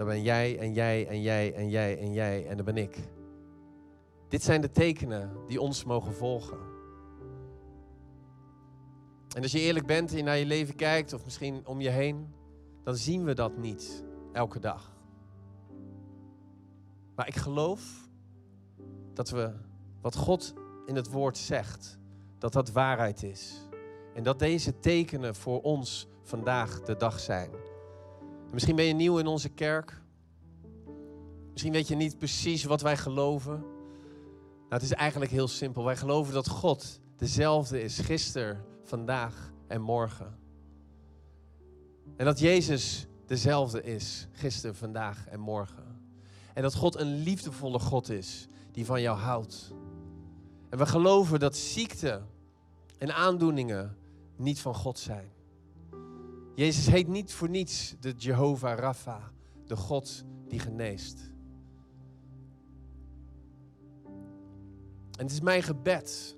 Dan 0.02 0.10
ben 0.10 0.22
jij 0.22 0.60
en 0.60 0.74
jij 0.74 1.08
en 1.08 1.22
jij 1.22 1.54
en 1.54 1.70
jij 1.70 2.00
en 2.00 2.14
jij 2.14 2.48
en 2.48 2.56
dan 2.56 2.66
ben 2.66 2.78
ik. 2.78 2.98
Dit 4.28 4.44
zijn 4.44 4.62
de 4.62 4.72
tekenen 4.72 5.32
die 5.48 5.62
ons 5.62 5.84
mogen 5.84 6.14
volgen. 6.14 6.58
En 9.36 9.42
als 9.42 9.52
je 9.52 9.60
eerlijk 9.60 9.86
bent 9.86 10.12
en 10.12 10.18
je 10.18 10.24
naar 10.24 10.38
je 10.38 10.46
leven 10.46 10.76
kijkt, 10.76 11.14
of 11.14 11.24
misschien 11.24 11.68
om 11.68 11.82
je 11.82 11.90
heen, 11.90 12.34
dan 12.84 12.96
zien 12.96 13.24
we 13.24 13.34
dat 13.34 13.58
niet 13.58 14.04
elke 14.34 14.60
dag. 14.60 14.92
Maar 17.16 17.28
ik 17.28 17.36
geloof 17.36 18.10
dat 19.14 19.30
we 19.30 19.52
wat 20.02 20.16
God 20.16 20.54
in 20.86 20.96
het 20.96 21.12
woord 21.12 21.38
zegt, 21.38 22.00
dat 22.38 22.54
dat 22.54 22.72
waarheid 22.72 23.24
is. 23.24 23.68
En 24.14 24.24
dat 24.24 24.40
deze 24.40 24.80
tekenen 24.80 25.36
voor 25.36 25.62
ons 25.62 26.08
vandaag 26.24 26.82
de 26.82 26.96
dag 26.96 27.20
zijn. 27.20 27.50
Misschien 28.52 28.76
ben 28.76 28.86
je 28.86 28.94
nieuw 28.94 29.18
in 29.18 29.28
onze 29.28 29.50
kerk. 29.50 30.02
Misschien 31.52 31.72
weet 31.72 31.88
je 31.88 31.96
niet 31.96 32.18
precies 32.18 32.64
wat 32.64 32.82
wij 32.82 32.98
geloven. 32.98 33.60
Nou, 33.60 34.82
het 34.82 34.82
is 34.82 34.94
eigenlijk 34.94 35.32
heel 35.32 35.48
simpel. 35.48 35.84
Wij 35.84 35.98
geloven 35.98 36.34
dat 36.34 36.48
God 36.48 37.00
dezelfde 37.16 37.84
is 37.84 38.00
gisteren, 38.00 38.66
vandaag 38.84 39.52
en 39.68 39.82
morgen. 39.82 40.40
En 42.16 42.26
dat 42.26 42.40
Jezus 42.40 43.08
dezelfde 43.26 43.84
is 43.84 44.28
gisteren, 44.32 44.76
vandaag 44.76 45.28
en 45.28 45.40
morgen. 45.40 46.00
En 46.54 46.62
dat 46.62 46.76
God 46.76 46.96
een 47.00 47.16
liefdevolle 47.24 47.80
God 47.80 48.10
is 48.10 48.48
die 48.72 48.86
van 48.86 49.02
jou 49.02 49.18
houdt. 49.18 49.72
En 50.70 50.78
we 50.78 50.86
geloven 50.86 51.40
dat 51.40 51.56
ziekte 51.56 52.22
en 52.98 53.16
aandoeningen 53.16 53.98
niet 54.36 54.60
van 54.60 54.76
God 54.76 55.00
zijn. 55.00 55.32
Jezus 56.56 56.88
heet 56.88 57.08
niet 57.08 57.34
voor 57.34 57.50
niets 57.50 57.96
de 58.00 58.14
Jehovah 58.18 58.78
Rapha, 58.78 59.32
de 59.66 59.76
God 59.76 60.24
die 60.48 60.60
geneest. 60.60 61.32
En 65.12 65.28
het 65.28 65.32
is 65.32 65.42
mijn 65.42 65.64
gebed 65.64 66.38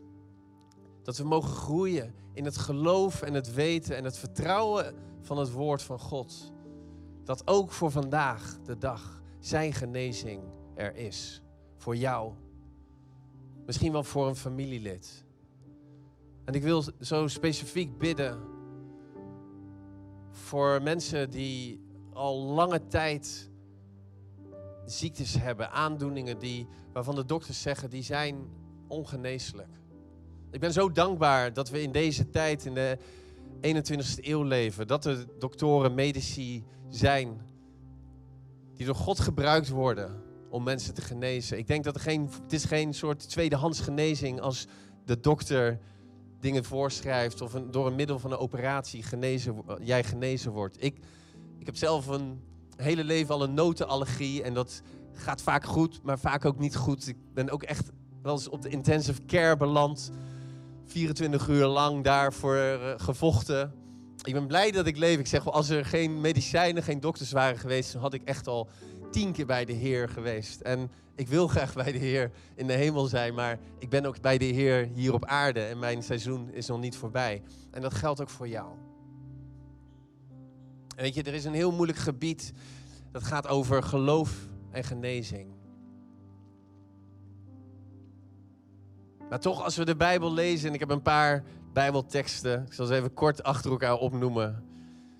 dat 1.03 1.17
we 1.17 1.23
mogen 1.23 1.49
groeien 1.49 2.13
in 2.33 2.45
het 2.45 2.57
geloof 2.57 3.21
en 3.21 3.33
het 3.33 3.53
weten 3.53 3.95
en 3.95 4.03
het 4.03 4.17
vertrouwen 4.17 4.95
van 5.21 5.37
het 5.37 5.51
woord 5.51 5.81
van 5.81 5.99
God. 5.99 6.51
Dat 7.23 7.47
ook 7.47 7.71
voor 7.71 7.91
vandaag 7.91 8.59
de 8.63 8.77
dag 8.77 9.21
zijn 9.39 9.73
genezing 9.73 10.43
er 10.75 10.95
is. 10.95 11.41
Voor 11.77 11.95
jou. 11.95 12.33
Misschien 13.65 13.91
wel 13.91 14.03
voor 14.03 14.27
een 14.27 14.35
familielid. 14.35 15.25
En 16.45 16.53
ik 16.53 16.63
wil 16.63 16.83
zo 16.99 17.27
specifiek 17.27 17.97
bidden 17.97 18.52
voor 20.33 20.81
mensen 20.81 21.29
die 21.29 21.81
al 22.13 22.37
lange 22.37 22.87
tijd 22.87 23.49
ziektes 24.85 25.37
hebben, 25.37 25.71
aandoeningen 25.71 26.39
die, 26.39 26.67
waarvan 26.93 27.15
de 27.15 27.25
dokters 27.25 27.61
zeggen 27.61 27.89
die 27.89 28.03
zijn 28.03 28.35
ongeneeslijk. 28.87 29.69
Ik 30.51 30.59
ben 30.59 30.73
zo 30.73 30.91
dankbaar 30.91 31.53
dat 31.53 31.69
we 31.69 31.81
in 31.81 31.91
deze 31.91 32.29
tijd, 32.29 32.65
in 32.65 32.73
de 32.73 32.97
21ste 33.61 34.25
eeuw 34.25 34.43
leven, 34.43 34.87
dat 34.87 35.05
er 35.05 35.25
doktoren, 35.39 35.93
medici 35.93 36.63
zijn 36.89 37.41
die 38.73 38.85
door 38.85 38.95
God 38.95 39.19
gebruikt 39.19 39.69
worden 39.69 40.21
om 40.49 40.63
mensen 40.63 40.93
te 40.93 41.01
genezen. 41.01 41.57
Ik 41.57 41.67
denk 41.67 41.83
dat 41.83 41.95
er 41.95 42.01
geen, 42.01 42.29
het 42.43 42.53
is 42.53 42.65
geen 42.65 42.93
soort 42.93 43.29
tweedehands 43.29 43.79
genezing 43.79 44.41
als 44.41 44.67
de 45.05 45.19
dokter 45.19 45.79
dingen 46.43 46.63
voorschrijft 46.63 47.41
of 47.41 47.53
een, 47.53 47.71
door 47.71 47.87
een 47.87 47.95
middel 47.95 48.19
van 48.19 48.31
een 48.31 48.37
operatie 48.37 49.03
genezen, 49.03 49.63
jij 49.81 50.03
genezen 50.03 50.51
wordt. 50.51 50.83
Ik, 50.83 50.97
ik 51.59 51.65
heb 51.65 51.75
zelf 51.75 52.07
een 52.07 52.41
hele 52.75 53.03
leven 53.03 53.33
al 53.33 53.43
een 53.43 53.53
notenallergie 53.53 54.43
en 54.43 54.53
dat 54.53 54.81
gaat 55.13 55.41
vaak 55.41 55.65
goed, 55.65 55.99
maar 56.03 56.19
vaak 56.19 56.45
ook 56.45 56.59
niet 56.59 56.75
goed. 56.75 57.07
Ik 57.07 57.17
ben 57.33 57.49
ook 57.49 57.63
echt 57.63 57.89
wel 58.21 58.33
eens 58.33 58.49
op 58.49 58.61
de 58.61 58.69
intensive 58.69 59.25
care 59.25 59.57
beland. 59.57 60.11
24 60.85 61.47
uur 61.47 61.65
lang 61.65 62.03
daarvoor 62.03 62.55
uh, 62.55 62.93
gevochten. 62.97 63.73
Ik 64.23 64.33
ben 64.33 64.47
blij 64.47 64.71
dat 64.71 64.85
ik 64.85 64.97
leef. 64.97 65.19
Ik 65.19 65.27
zeg 65.27 65.43
wel, 65.43 65.53
als 65.53 65.69
er 65.69 65.85
geen 65.85 66.21
medicijnen, 66.21 66.83
geen 66.83 66.99
dokters 66.99 67.31
waren 67.31 67.59
geweest, 67.59 67.93
dan 67.93 68.01
had 68.01 68.13
ik 68.13 68.21
echt 68.23 68.47
al 68.47 68.69
tien 69.13 69.31
keer 69.31 69.45
bij 69.45 69.65
de 69.65 69.73
Heer 69.73 70.09
geweest. 70.09 70.61
En 70.61 70.91
ik 71.15 71.27
wil 71.27 71.47
graag 71.47 71.73
bij 71.73 71.91
de 71.91 71.97
Heer 71.97 72.31
in 72.55 72.67
de 72.67 72.73
hemel 72.73 73.05
zijn, 73.05 73.33
maar 73.33 73.59
ik 73.79 73.89
ben 73.89 74.05
ook 74.05 74.21
bij 74.21 74.37
de 74.37 74.45
Heer 74.45 74.89
hier 74.93 75.13
op 75.13 75.25
aarde 75.25 75.59
en 75.59 75.79
mijn 75.79 76.03
seizoen 76.03 76.49
is 76.51 76.67
nog 76.67 76.79
niet 76.79 76.95
voorbij. 76.95 77.41
En 77.71 77.81
dat 77.81 77.93
geldt 77.93 78.21
ook 78.21 78.29
voor 78.29 78.47
jou. 78.47 78.71
En 80.95 81.03
weet 81.03 81.15
je, 81.15 81.23
er 81.23 81.33
is 81.33 81.45
een 81.45 81.53
heel 81.53 81.71
moeilijk 81.71 81.97
gebied 81.97 82.53
dat 83.11 83.23
gaat 83.23 83.47
over 83.47 83.83
geloof 83.83 84.47
en 84.71 84.83
genezing. 84.83 85.51
Maar 89.29 89.39
toch, 89.39 89.63
als 89.63 89.75
we 89.75 89.85
de 89.85 89.95
Bijbel 89.95 90.33
lezen, 90.33 90.67
en 90.67 90.73
ik 90.73 90.79
heb 90.79 90.89
een 90.89 91.01
paar 91.01 91.43
Bijbelteksten, 91.73 92.65
ik 92.65 92.73
zal 92.73 92.85
ze 92.85 92.95
even 92.95 93.13
kort 93.13 93.43
achter 93.43 93.71
elkaar 93.71 93.97
opnoemen. 93.97 94.63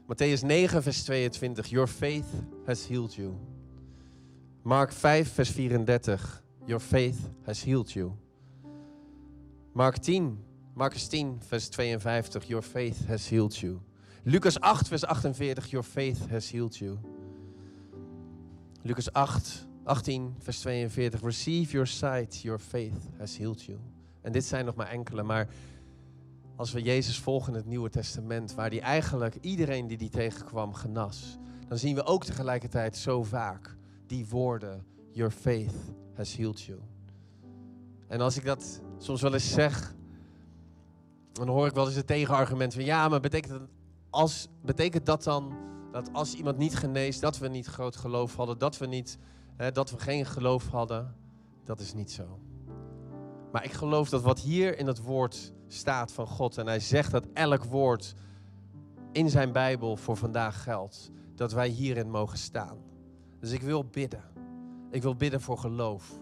Matthäus 0.08 0.46
9, 0.46 0.84
vers 0.84 1.04
22. 1.04 1.68
Your 1.68 1.88
faith 1.88 2.26
has 2.66 2.88
healed 2.88 3.14
you. 3.14 3.53
Mark 4.64 4.94
5, 4.94 5.28
vers 5.28 5.50
34. 5.50 6.42
Your 6.66 6.80
faith 6.80 7.30
has 7.46 7.64
healed 7.64 7.92
you. 7.92 8.14
Mark 9.74 9.98
10, 9.98 10.38
Marcus 10.74 11.08
10, 11.08 11.42
vers 11.42 11.68
52. 11.68 12.48
Your 12.48 12.64
faith 12.64 13.06
has 13.08 13.30
healed 13.30 13.58
you. 13.58 13.82
Lucas 14.24 14.58
8, 14.62 14.88
vers 14.88 15.04
48. 15.04 15.70
Your 15.70 15.84
faith 15.84 16.30
has 16.30 16.50
healed 16.50 16.78
you. 16.78 16.98
Lucas 18.84 19.14
8, 19.14 19.68
18, 19.84 20.36
vers 20.40 20.60
42. 20.62 21.22
Receive 21.22 21.72
your 21.74 21.88
sight, 21.88 22.42
your 22.42 22.60
faith 22.60 23.10
has 23.18 23.38
healed 23.38 23.64
you. 23.64 23.78
En 24.22 24.32
dit 24.32 24.46
zijn 24.46 24.66
nog 24.66 24.76
maar 24.76 24.90
enkele, 24.90 25.24
maar 25.24 25.48
als 26.56 26.72
we 26.72 26.82
Jezus 26.82 27.20
volgen 27.20 27.54
in 27.54 27.60
het 27.60 27.68
Nieuwe 27.68 27.90
Testament, 27.90 28.54
waar 28.54 28.70
hij 28.70 28.82
eigenlijk 28.82 29.36
iedereen 29.42 29.88
die 29.88 29.98
die 29.98 30.10
tegenkwam 30.10 30.74
genas, 30.74 31.38
dan 31.68 31.78
zien 31.78 31.96
we 31.96 32.04
ook 32.04 32.24
tegelijkertijd 32.26 32.98
zo 32.98 33.24
vaak 33.24 33.76
die 34.08 34.28
woorden, 34.28 34.86
your 35.12 35.32
faith 35.32 35.74
has 36.16 36.36
healed 36.36 36.62
you. 36.62 36.80
En 38.08 38.22
als 38.22 38.38
ik 38.38 38.46
dat 38.46 38.82
soms 38.98 39.22
wel 39.22 39.34
eens 39.34 39.52
zeg, 39.52 39.96
dan 41.32 41.48
hoor 41.48 41.68
ik 41.68 41.74
wel 41.74 41.86
eens 41.86 41.96
het 41.96 42.08
tegenargument 42.08 42.74
van 42.74 42.84
ja, 42.84 43.10
maar 43.10 43.20
betekent 43.20 43.52
dat, 43.52 43.70
als, 44.10 44.48
betekent 44.62 45.06
dat 45.06 45.24
dan 45.24 45.64
dat 45.94 46.14
als 46.14 46.34
iemand 46.34 46.58
niet 46.58 46.76
geneest, 46.76 47.22
dat 47.22 47.38
we 47.38 47.48
niet 47.48 47.66
groot 47.66 47.96
geloof 47.96 48.36
hadden, 48.36 48.58
dat 48.58 48.78
we, 48.78 48.86
niet, 48.86 49.18
hè, 49.56 49.72
dat 49.72 49.92
we 49.92 50.00
geen 50.00 50.26
geloof 50.26 50.68
hadden? 50.68 51.16
Dat 51.64 51.80
is 51.80 51.94
niet 51.94 52.12
zo. 52.12 52.40
Maar 53.52 53.64
ik 53.64 53.72
geloof 53.72 54.10
dat 54.10 54.22
wat 54.22 54.40
hier 54.40 54.78
in 54.78 54.88
het 54.88 55.02
woord 55.02 55.54
staat 55.68 56.12
van 56.12 56.28
God, 56.28 56.58
en 56.58 56.68
hij 56.68 56.80
zegt 56.80 57.12
dat 57.12 57.28
elk 57.34 57.64
woord 57.64 58.16
in 59.12 59.30
zijn 59.30 59.52
Bijbel 59.52 59.98
voor 59.98 60.18
vandaag 60.18 60.64
geldt, 60.64 61.12
dat 61.36 61.52
wij 61.52 61.68
hierin 61.68 62.10
mogen 62.10 62.38
staan. 62.38 62.78
Dus 63.44 63.52
ik 63.52 63.62
wil 63.62 63.86
bidden. 63.86 64.24
Ik 64.92 65.02
wil 65.02 65.16
bidden 65.16 65.42
voor 65.42 65.58
geloof. 65.58 66.20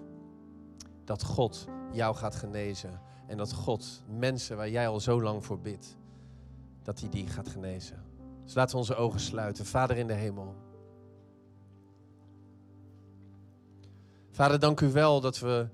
Dat 1.03 1.23
God 1.23 1.67
jou 1.91 2.15
gaat 2.15 2.35
genezen. 2.35 3.01
En 3.27 3.37
dat 3.37 3.53
God 3.53 4.03
mensen 4.07 4.57
waar 4.57 4.69
jij 4.69 4.87
al 4.87 4.99
zo 4.99 5.21
lang 5.21 5.45
voor 5.45 5.59
bidt, 5.59 5.97
dat 6.83 6.99
hij 6.99 7.09
die 7.09 7.27
gaat 7.27 7.49
genezen. 7.49 8.03
Dus 8.43 8.53
laten 8.53 8.71
we 8.71 8.77
onze 8.77 8.95
ogen 8.95 9.19
sluiten. 9.19 9.65
Vader 9.65 9.97
in 9.97 10.07
de 10.07 10.13
hemel. 10.13 10.55
Vader, 14.31 14.59
dank 14.59 14.81
u 14.81 14.91
wel 14.91 15.21
dat 15.21 15.39
we 15.39 15.69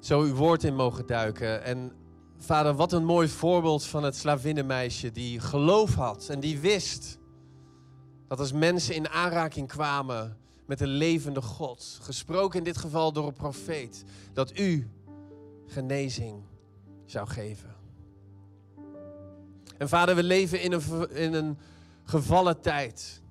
zo 0.00 0.20
uw 0.20 0.34
woord 0.34 0.64
in 0.64 0.74
mogen 0.74 1.06
duiken. 1.06 1.62
En 1.62 1.92
vader, 2.38 2.74
wat 2.74 2.92
een 2.92 3.04
mooi 3.04 3.28
voorbeeld 3.28 3.84
van 3.84 4.02
het 4.02 4.16
slavinnenmeisje 4.16 5.12
die 5.12 5.40
geloof 5.40 5.94
had 5.94 6.28
en 6.28 6.40
die 6.40 6.58
wist 6.58 7.19
dat 8.30 8.38
als 8.38 8.52
mensen 8.52 8.94
in 8.94 9.08
aanraking 9.08 9.68
kwamen 9.68 10.36
met 10.66 10.80
een 10.80 10.88
levende 10.88 11.42
God, 11.42 11.98
gesproken 12.02 12.58
in 12.58 12.64
dit 12.64 12.76
geval 12.76 13.12
door 13.12 13.26
een 13.26 13.32
profeet, 13.32 14.04
dat 14.32 14.58
u 14.58 14.90
genezing 15.66 16.42
zou 17.04 17.28
geven. 17.28 17.74
En 19.78 19.88
vader, 19.88 20.14
we 20.14 20.22
leven 20.22 20.62
in 20.62 20.72
een, 20.72 21.10
in 21.10 21.32
een 21.32 21.58
gevallen 22.04 22.60
tijd. 22.60 23.22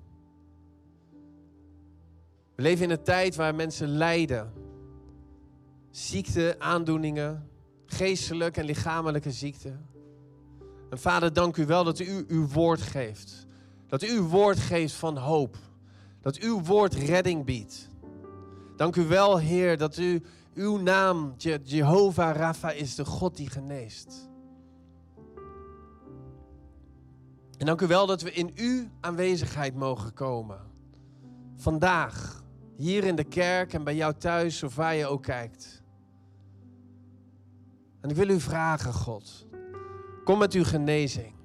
We 2.54 2.62
leven 2.62 2.84
in 2.84 2.90
een 2.90 3.02
tijd 3.02 3.36
waar 3.36 3.54
mensen 3.54 3.88
lijden 3.88 4.52
ziekte, 5.90 6.56
aandoeningen, 6.58 7.48
geestelijke 7.86 8.60
en 8.60 8.66
lichamelijke 8.66 9.30
ziekte. 9.30 9.76
En 10.90 10.98
vader, 10.98 11.32
dank 11.32 11.56
u 11.56 11.66
wel 11.66 11.84
dat 11.84 11.98
u 11.98 12.24
uw 12.28 12.46
woord 12.46 12.82
geeft. 12.82 13.48
Dat 13.90 14.02
uw 14.02 14.28
woord 14.28 14.58
geeft 14.58 14.94
van 14.94 15.16
hoop. 15.16 15.56
Dat 16.20 16.38
uw 16.38 16.62
woord 16.62 16.94
redding 16.94 17.44
biedt. 17.44 17.88
Dank 18.76 18.96
u 18.96 19.06
wel, 19.06 19.38
Heer, 19.38 19.76
dat 19.78 19.96
u, 19.96 20.22
uw 20.54 20.76
naam, 20.76 21.34
Je 21.36 21.60
Jehovah 21.62 22.36
Rapha, 22.36 22.70
is 22.70 22.94
de 22.94 23.04
God 23.04 23.36
die 23.36 23.50
geneest. 23.50 24.28
En 27.58 27.66
dank 27.66 27.80
u 27.80 27.86
wel 27.86 28.06
dat 28.06 28.22
we 28.22 28.32
in 28.32 28.52
uw 28.54 28.88
aanwezigheid 29.00 29.74
mogen 29.74 30.12
komen. 30.12 30.60
Vandaag, 31.56 32.44
hier 32.76 33.04
in 33.04 33.16
de 33.16 33.24
kerk 33.24 33.72
en 33.72 33.84
bij 33.84 33.96
jou 33.96 34.14
thuis, 34.18 34.62
of 34.62 34.74
waar 34.74 34.94
je 34.94 35.06
ook 35.06 35.22
kijkt. 35.22 35.82
En 38.00 38.10
ik 38.10 38.16
wil 38.16 38.28
u 38.28 38.40
vragen, 38.40 38.92
God, 38.92 39.46
kom 40.24 40.38
met 40.38 40.52
uw 40.52 40.64
genezing. 40.64 41.39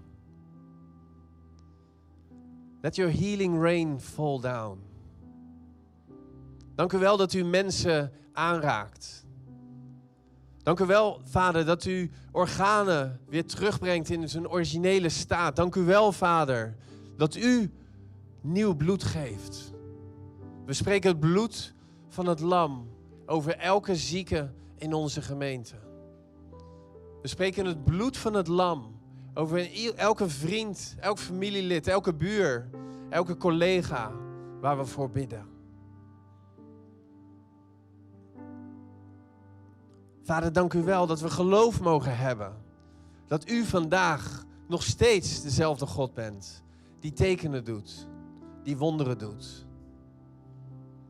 Let 2.85 2.95
your 2.95 3.09
healing 3.09 3.59
rain 3.59 3.99
fall 3.99 4.39
down. 4.39 4.79
Dank 6.75 6.93
u 6.93 6.97
wel 6.97 7.17
dat 7.17 7.33
u 7.33 7.43
mensen 7.43 8.11
aanraakt. 8.33 9.25
Dank 10.63 10.79
u 10.79 10.85
wel, 10.85 11.21
Vader, 11.23 11.65
dat 11.65 11.85
u 11.85 12.11
organen 12.31 13.19
weer 13.27 13.45
terugbrengt 13.45 14.09
in 14.09 14.29
zijn 14.29 14.49
originele 14.49 15.09
staat. 15.09 15.55
Dank 15.55 15.75
u 15.75 15.81
wel, 15.81 16.11
Vader, 16.11 16.75
dat 17.17 17.35
u 17.35 17.71
nieuw 18.41 18.75
bloed 18.75 19.03
geeft. 19.03 19.73
We 20.65 20.73
spreken 20.73 21.09
het 21.09 21.19
bloed 21.19 21.73
van 22.07 22.27
het 22.27 22.39
lam 22.39 22.89
over 23.25 23.57
elke 23.57 23.95
zieke 23.95 24.51
in 24.77 24.93
onze 24.93 25.21
gemeente. 25.21 25.75
We 27.21 27.27
spreken 27.27 27.65
het 27.65 27.83
bloed 27.83 28.17
van 28.17 28.33
het 28.33 28.47
lam 28.47 28.94
over 29.37 29.95
elke 29.95 30.29
vriend, 30.29 30.95
elk 30.99 31.19
familielid, 31.19 31.87
elke 31.87 32.13
buur, 32.13 32.69
elke 33.09 33.37
collega 33.37 34.11
waar 34.61 34.77
we 34.77 34.85
voor 34.85 35.09
bidden. 35.09 35.45
Vader, 40.23 40.53
dank 40.53 40.73
u 40.73 40.83
wel 40.83 41.07
dat 41.07 41.21
we 41.21 41.29
geloof 41.29 41.81
mogen 41.81 42.17
hebben. 42.17 42.53
Dat 43.27 43.49
u 43.49 43.63
vandaag 43.63 44.45
nog 44.67 44.83
steeds 44.83 45.41
dezelfde 45.41 45.85
God 45.85 46.13
bent. 46.13 46.63
Die 46.99 47.13
tekenen 47.13 47.63
doet. 47.63 48.07
Die 48.63 48.77
wonderen 48.77 49.17
doet. 49.17 49.65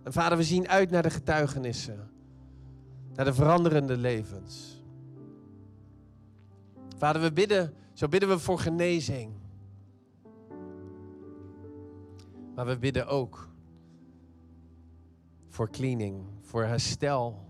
En 0.03 0.13
vader, 0.13 0.37
we 0.37 0.43
zien 0.43 0.67
uit 0.67 0.89
naar 0.89 1.03
de 1.03 1.09
getuigenissen. 1.09 2.09
Naar 3.13 3.25
de 3.25 3.33
veranderende 3.33 3.97
levens. 3.97 4.83
Vader, 6.97 7.21
we 7.21 7.31
bidden, 7.31 7.73
zo 7.95 8.07
bidden 8.07 8.29
we 8.29 8.39
voor 8.39 8.59
genezing. 8.59 9.33
Maar 12.55 12.65
we 12.65 12.77
bidden 12.77 13.07
ook 13.07 13.49
voor 15.49 15.69
cleaning, 15.69 16.25
voor 16.41 16.63
herstel, 16.63 17.47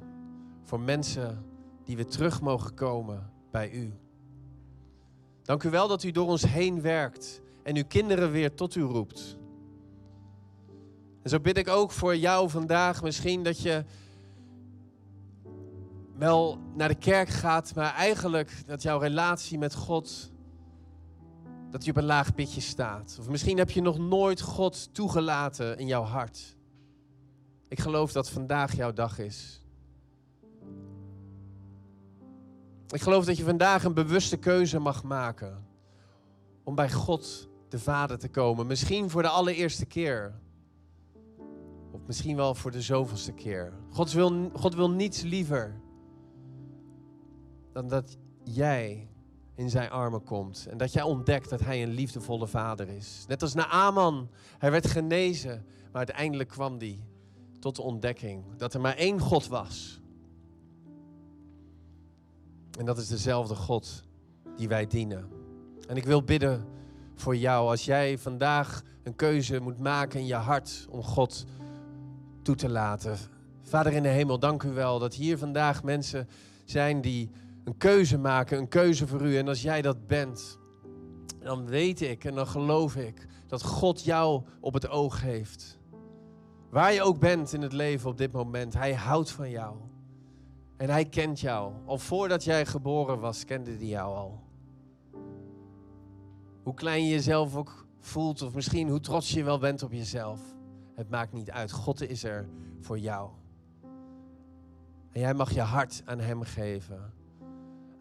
voor 0.64 0.80
mensen 0.80 1.46
die 1.84 1.98
we 1.98 2.06
terug 2.06 2.42
mogen 2.42 2.74
komen 2.74 3.32
bij 3.52 3.72
u. 3.72 3.94
Dank 5.42 5.64
u 5.64 5.70
wel 5.70 5.88
dat 5.88 6.04
u 6.04 6.12
door 6.12 6.28
ons 6.28 6.46
heen 6.46 6.82
werkt 6.82 7.42
en 7.64 7.76
uw 7.76 7.86
kinderen 7.88 8.32
weer 8.32 8.54
tot 8.54 8.76
u 8.76 8.82
roept. 8.82 9.38
En 11.22 11.30
zo 11.30 11.40
bid 11.40 11.58
ik 11.58 11.68
ook 11.68 11.92
voor 11.92 12.16
jou 12.16 12.50
vandaag 12.50 13.04
misschien 13.04 13.44
dat 13.44 13.62
je 13.62 13.84
wel 16.18 16.60
naar 16.76 16.88
de 16.88 16.96
kerk 16.96 17.30
gaat, 17.30 17.76
maar 17.76 17.94
eigenlijk 17.94 18.64
dat 18.66 18.82
jouw 18.82 19.00
relatie 19.00 19.58
met 19.58 19.76
God, 19.76 20.32
dat 21.76 21.86
je 21.86 21.92
op 21.92 21.98
een 21.98 22.06
laag 22.06 22.36
pitje 22.36 22.62
staat. 22.62 23.18
Of 23.20 23.30
misschien 23.30 23.58
heb 23.58 23.70
je 23.70 23.82
nog 23.82 23.98
nooit 23.98 24.42
God 24.42 24.94
toegelaten 24.94 25.78
in 25.78 25.88
jouw 25.88 26.04
hart. 26.04 26.58
Ik 27.68 27.80
geloof 27.80 28.12
dat 28.12 28.30
vandaag 28.30 28.76
jouw 28.76 28.94
dag 28.94 29.20
is. 29.20 29.62
Ik 32.88 33.02
geloof 33.02 33.26
dat 33.26 33.38
je 33.38 33.44
vandaag 33.44 33.84
een 33.84 33.94
bewuste 33.94 34.38
keuze 34.38 34.80
mag 34.80 35.04
maken 35.04 35.66
om 36.64 36.76
bij 36.76 36.92
God 36.92 37.50
de 37.70 37.80
Vader 37.80 38.18
te 38.18 38.30
komen. 38.30 38.68
Misschien 38.68 39.10
voor 39.10 39.22
de 39.22 39.30
allereerste 39.30 39.86
keer. 39.86 40.40
Of 41.92 42.00
misschien 42.06 42.36
wel 42.36 42.56
voor 42.56 42.72
de 42.72 42.82
zoveelste 42.82 43.32
keer. 43.32 43.74
God 43.90 44.12
wil, 44.12 44.50
God 44.54 44.76
wil 44.76 44.90
niets 44.92 45.22
liever 45.22 45.82
dan 47.74 47.88
dat 47.88 48.18
jij 48.44 49.10
in 49.56 49.70
zijn 49.70 49.90
armen 49.90 50.24
komt. 50.24 50.68
En 50.70 50.78
dat 50.78 50.94
jij 50.94 51.04
ontdekt 51.04 51.50
dat 51.50 51.60
hij 51.60 51.84
een 51.84 51.94
liefdevolle 51.94 52.48
vader 52.48 52.90
is. 52.90 53.26
Net 53.28 53.42
als 53.42 53.54
Naaman. 53.54 54.30
Hij 54.58 54.72
werd 54.72 54.88
genezen. 54.88 55.66
Maar 55.86 56.06
uiteindelijk 56.06 56.50
kwam 56.50 56.78
hij 56.78 57.00
tot 57.60 57.76
de 57.76 57.82
ontdekking 57.82 58.44
dat 58.58 58.74
er 58.74 58.82
maar 58.82 58.96
één 58.96 59.20
God 59.20 59.48
was. 59.48 60.00
En 62.80 62.86
dat 62.86 62.98
is 62.98 63.08
dezelfde 63.08 63.56
God 63.56 64.04
die 64.56 64.68
wij 64.68 64.88
dienen. 64.88 65.30
En 65.88 65.96
ik 65.98 66.04
wil 66.04 66.24
bidden 66.24 66.66
voor 67.16 67.36
jou 67.36 67.70
als 67.70 67.86
jij 67.86 68.18
vandaag 68.18 68.84
een 69.04 69.16
keuze 69.16 69.60
moet 69.60 69.80
maken 69.80 70.20
in 70.20 70.26
je 70.26 70.34
hart 70.34 70.88
om 70.90 71.04
God 71.04 71.46
toe 72.42 72.56
te 72.56 72.70
laten. 72.70 73.18
Vader 73.62 73.94
in 73.94 74.04
de 74.04 74.10
hemel, 74.10 74.40
dank 74.40 74.64
u 74.64 74.70
wel 74.70 75.00
dat 75.00 75.14
hier 75.14 75.38
vandaag 75.38 75.84
mensen 75.84 76.28
zijn 76.66 77.02
die 77.02 77.30
een 77.66 77.78
keuze 77.78 78.18
maken, 78.18 78.58
een 78.58 78.68
keuze 78.68 79.08
voor 79.08 79.22
u. 79.22 79.38
En 79.38 79.48
als 79.48 79.62
jij 79.62 79.82
dat 79.82 80.08
bent, 80.08 80.60
dan 81.40 81.66
weet 81.66 82.02
ik 82.02 82.24
en 82.24 82.36
dan 82.36 82.48
geloof 82.48 82.96
ik 82.96 83.28
dat 83.48 83.64
God 83.64 84.04
jou 84.04 84.44
op 84.60 84.74
het 84.74 84.90
oog 84.90 85.22
heeft. 85.22 85.80
Waar 86.70 86.94
je 86.94 87.02
ook 87.02 87.20
bent 87.20 87.54
in 87.54 87.62
het 87.62 87.74
leven 87.74 88.10
op 88.10 88.18
dit 88.18 88.32
moment, 88.32 88.74
Hij 88.74 88.94
houdt 88.94 89.32
van 89.32 89.50
jou. 89.50 89.76
En 90.78 90.90
hij 90.90 91.06
kent 91.06 91.40
jou. 91.40 91.74
Al 91.86 91.98
voordat 91.98 92.44
jij 92.44 92.66
geboren 92.66 93.20
was, 93.20 93.46
kende 93.46 93.72
hij 93.72 93.86
jou 93.86 94.16
al. 94.16 94.44
Hoe 96.64 96.74
klein 96.74 97.04
je 97.04 97.10
jezelf 97.10 97.56
ook 97.56 97.86
voelt, 98.00 98.42
of 98.42 98.54
misschien 98.54 98.90
hoe 98.90 99.00
trots 99.00 99.32
je 99.32 99.44
wel 99.44 99.60
bent 99.60 99.84
op 99.84 99.92
jezelf. 99.92 100.42
Het 100.96 101.10
maakt 101.10 101.34
niet 101.34 101.52
uit. 101.52 101.72
God 101.72 102.02
is 102.02 102.24
er 102.24 102.50
voor 102.80 103.00
jou. 103.00 103.30
En 105.12 105.20
jij 105.22 105.34
mag 105.34 105.52
je 105.52 105.62
hart 105.62 106.02
aan 106.06 106.20
Hem 106.20 106.42
geven. 106.42 107.14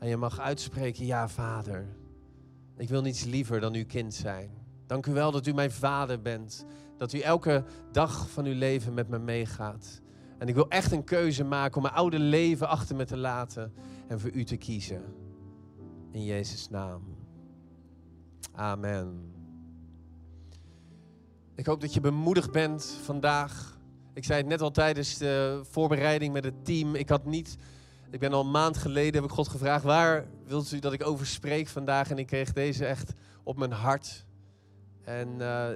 En 0.04 0.10
je 0.10 0.16
mag 0.16 0.40
uitspreken, 0.40 1.06
ja 1.06 1.28
Vader, 1.28 1.86
ik 2.76 2.88
wil 2.88 3.02
niets 3.02 3.24
liever 3.24 3.60
dan 3.60 3.74
uw 3.74 3.86
kind 3.86 4.14
zijn. 4.14 4.50
Dank 4.86 5.06
u 5.06 5.12
wel 5.12 5.30
dat 5.30 5.46
u 5.46 5.52
mijn 5.52 5.70
vader 5.70 6.22
bent. 6.22 6.64
Dat 6.96 7.12
u 7.12 7.18
elke 7.18 7.64
dag 7.92 8.30
van 8.30 8.44
uw 8.44 8.54
leven 8.54 8.94
met 8.94 9.08
me 9.08 9.18
meegaat. 9.18 10.00
En 10.38 10.48
ik 10.48 10.54
wil 10.54 10.68
echt 10.68 10.92
een 10.92 11.04
keuze 11.04 11.44
maken 11.44 11.76
om 11.76 11.82
mijn 11.82 11.94
oude 11.94 12.18
leven 12.18 12.68
achter 12.68 12.96
me 12.96 13.04
te 13.04 13.16
laten 13.16 13.72
en 14.08 14.20
voor 14.20 14.30
u 14.30 14.44
te 14.44 14.56
kiezen. 14.56 15.02
In 16.10 16.24
Jezus' 16.24 16.68
naam. 16.68 17.02
Amen. 18.52 19.32
Ik 21.54 21.66
hoop 21.66 21.80
dat 21.80 21.94
je 21.94 22.00
bemoedigd 22.00 22.52
bent 22.52 22.84
vandaag. 23.02 23.78
Ik 24.12 24.24
zei 24.24 24.38
het 24.38 24.48
net 24.48 24.60
al 24.60 24.70
tijdens 24.70 25.18
de 25.18 25.60
voorbereiding 25.70 26.32
met 26.32 26.44
het 26.44 26.64
team. 26.64 26.94
Ik 26.94 27.08
had 27.08 27.24
niet. 27.24 27.56
Ik 28.14 28.20
ben 28.20 28.32
al 28.32 28.40
een 28.40 28.50
maand 28.50 28.76
geleden 28.76 29.14
heb 29.14 29.30
ik 29.30 29.36
God 29.36 29.48
gevraagd: 29.48 29.84
waar 29.84 30.26
wilt 30.46 30.72
u 30.72 30.78
dat 30.78 30.92
ik 30.92 31.06
over 31.06 31.26
spreek 31.26 31.68
vandaag? 31.68 32.10
En 32.10 32.18
ik 32.18 32.26
kreeg 32.26 32.52
deze 32.52 32.86
echt 32.86 33.12
op 33.42 33.56
mijn 33.56 33.72
hart. 33.72 34.24
En 35.04 35.28
uh, 35.38 35.68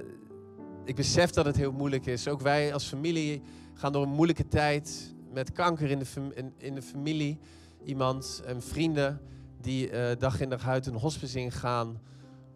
ik 0.85 0.95
besef 0.95 1.29
dat 1.29 1.45
het 1.45 1.55
heel 1.55 1.71
moeilijk 1.71 2.05
is. 2.05 2.27
Ook 2.27 2.41
wij 2.41 2.73
als 2.73 2.85
familie 2.85 3.41
gaan 3.73 3.91
door 3.91 4.03
een 4.03 4.09
moeilijke 4.09 4.47
tijd 4.47 5.15
met 5.33 5.51
kanker 5.51 5.89
in 5.89 5.99
de, 5.99 6.33
in, 6.57 6.75
de 6.75 6.81
familie. 6.81 7.39
Iemand 7.83 8.41
en 8.45 8.61
vrienden 8.61 9.21
die 9.61 9.91
uh, 9.91 10.09
dag 10.19 10.41
in 10.41 10.49
dag 10.49 10.67
uit 10.67 10.85
een 10.85 10.95
hospice 10.95 11.39
ingaan 11.39 12.01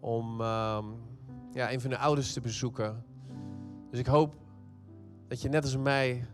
om 0.00 0.40
uh, 0.40 0.78
ja, 1.52 1.72
een 1.72 1.80
van 1.80 1.90
hun 1.90 2.00
ouders 2.00 2.32
te 2.32 2.40
bezoeken. 2.40 3.04
Dus 3.90 3.98
ik 3.98 4.06
hoop 4.06 4.34
dat 5.28 5.42
je 5.42 5.48
net 5.48 5.62
als 5.62 5.76
mij 5.76 6.26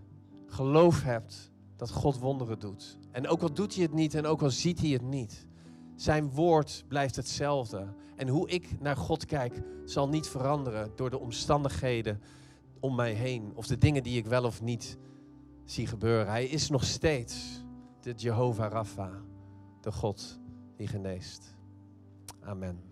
geloof 0.47 1.03
hebt 1.03 1.51
dat 1.77 1.91
God 1.91 2.19
wonderen 2.19 2.59
doet. 2.59 2.99
En 3.13 3.29
ook 3.29 3.43
al 3.43 3.53
doet 3.53 3.75
hij 3.75 3.83
het 3.83 3.93
niet 3.93 4.15
en 4.15 4.27
ook 4.27 4.43
al 4.43 4.51
ziet 4.51 4.81
hij 4.81 4.91
het 4.91 5.03
niet. 5.03 5.47
Zijn 5.97 6.31
woord 6.31 6.85
blijft 6.89 7.17
hetzelfde. 7.17 7.95
En 8.17 8.29
hoe 8.29 8.49
ik 8.49 8.81
naar 8.81 8.97
God 8.97 9.25
kijk 9.25 9.63
zal 9.85 10.09
niet 10.09 10.29
veranderen 10.29 10.93
door 10.97 11.11
de 11.11 11.19
omstandigheden 11.19 12.21
om 12.81 12.95
mij 12.95 13.13
heen. 13.13 13.53
Of 13.55 13.67
de 13.67 13.79
dingen 13.79 14.03
die 14.03 14.19
ik 14.19 14.27
wel 14.27 14.45
of 14.45 14.63
niet 14.63 14.99
zie 15.65 15.87
gebeuren. 15.87 16.27
Hij 16.27 16.45
is 16.45 16.69
nog 16.69 16.85
steeds 16.85 17.65
de 18.01 18.13
Jehovah 18.17 18.71
Rapha, 18.71 19.11
de 19.81 19.93
God 19.93 20.41
die 20.77 20.87
geneest. 20.87 21.57
Amen. 22.41 22.90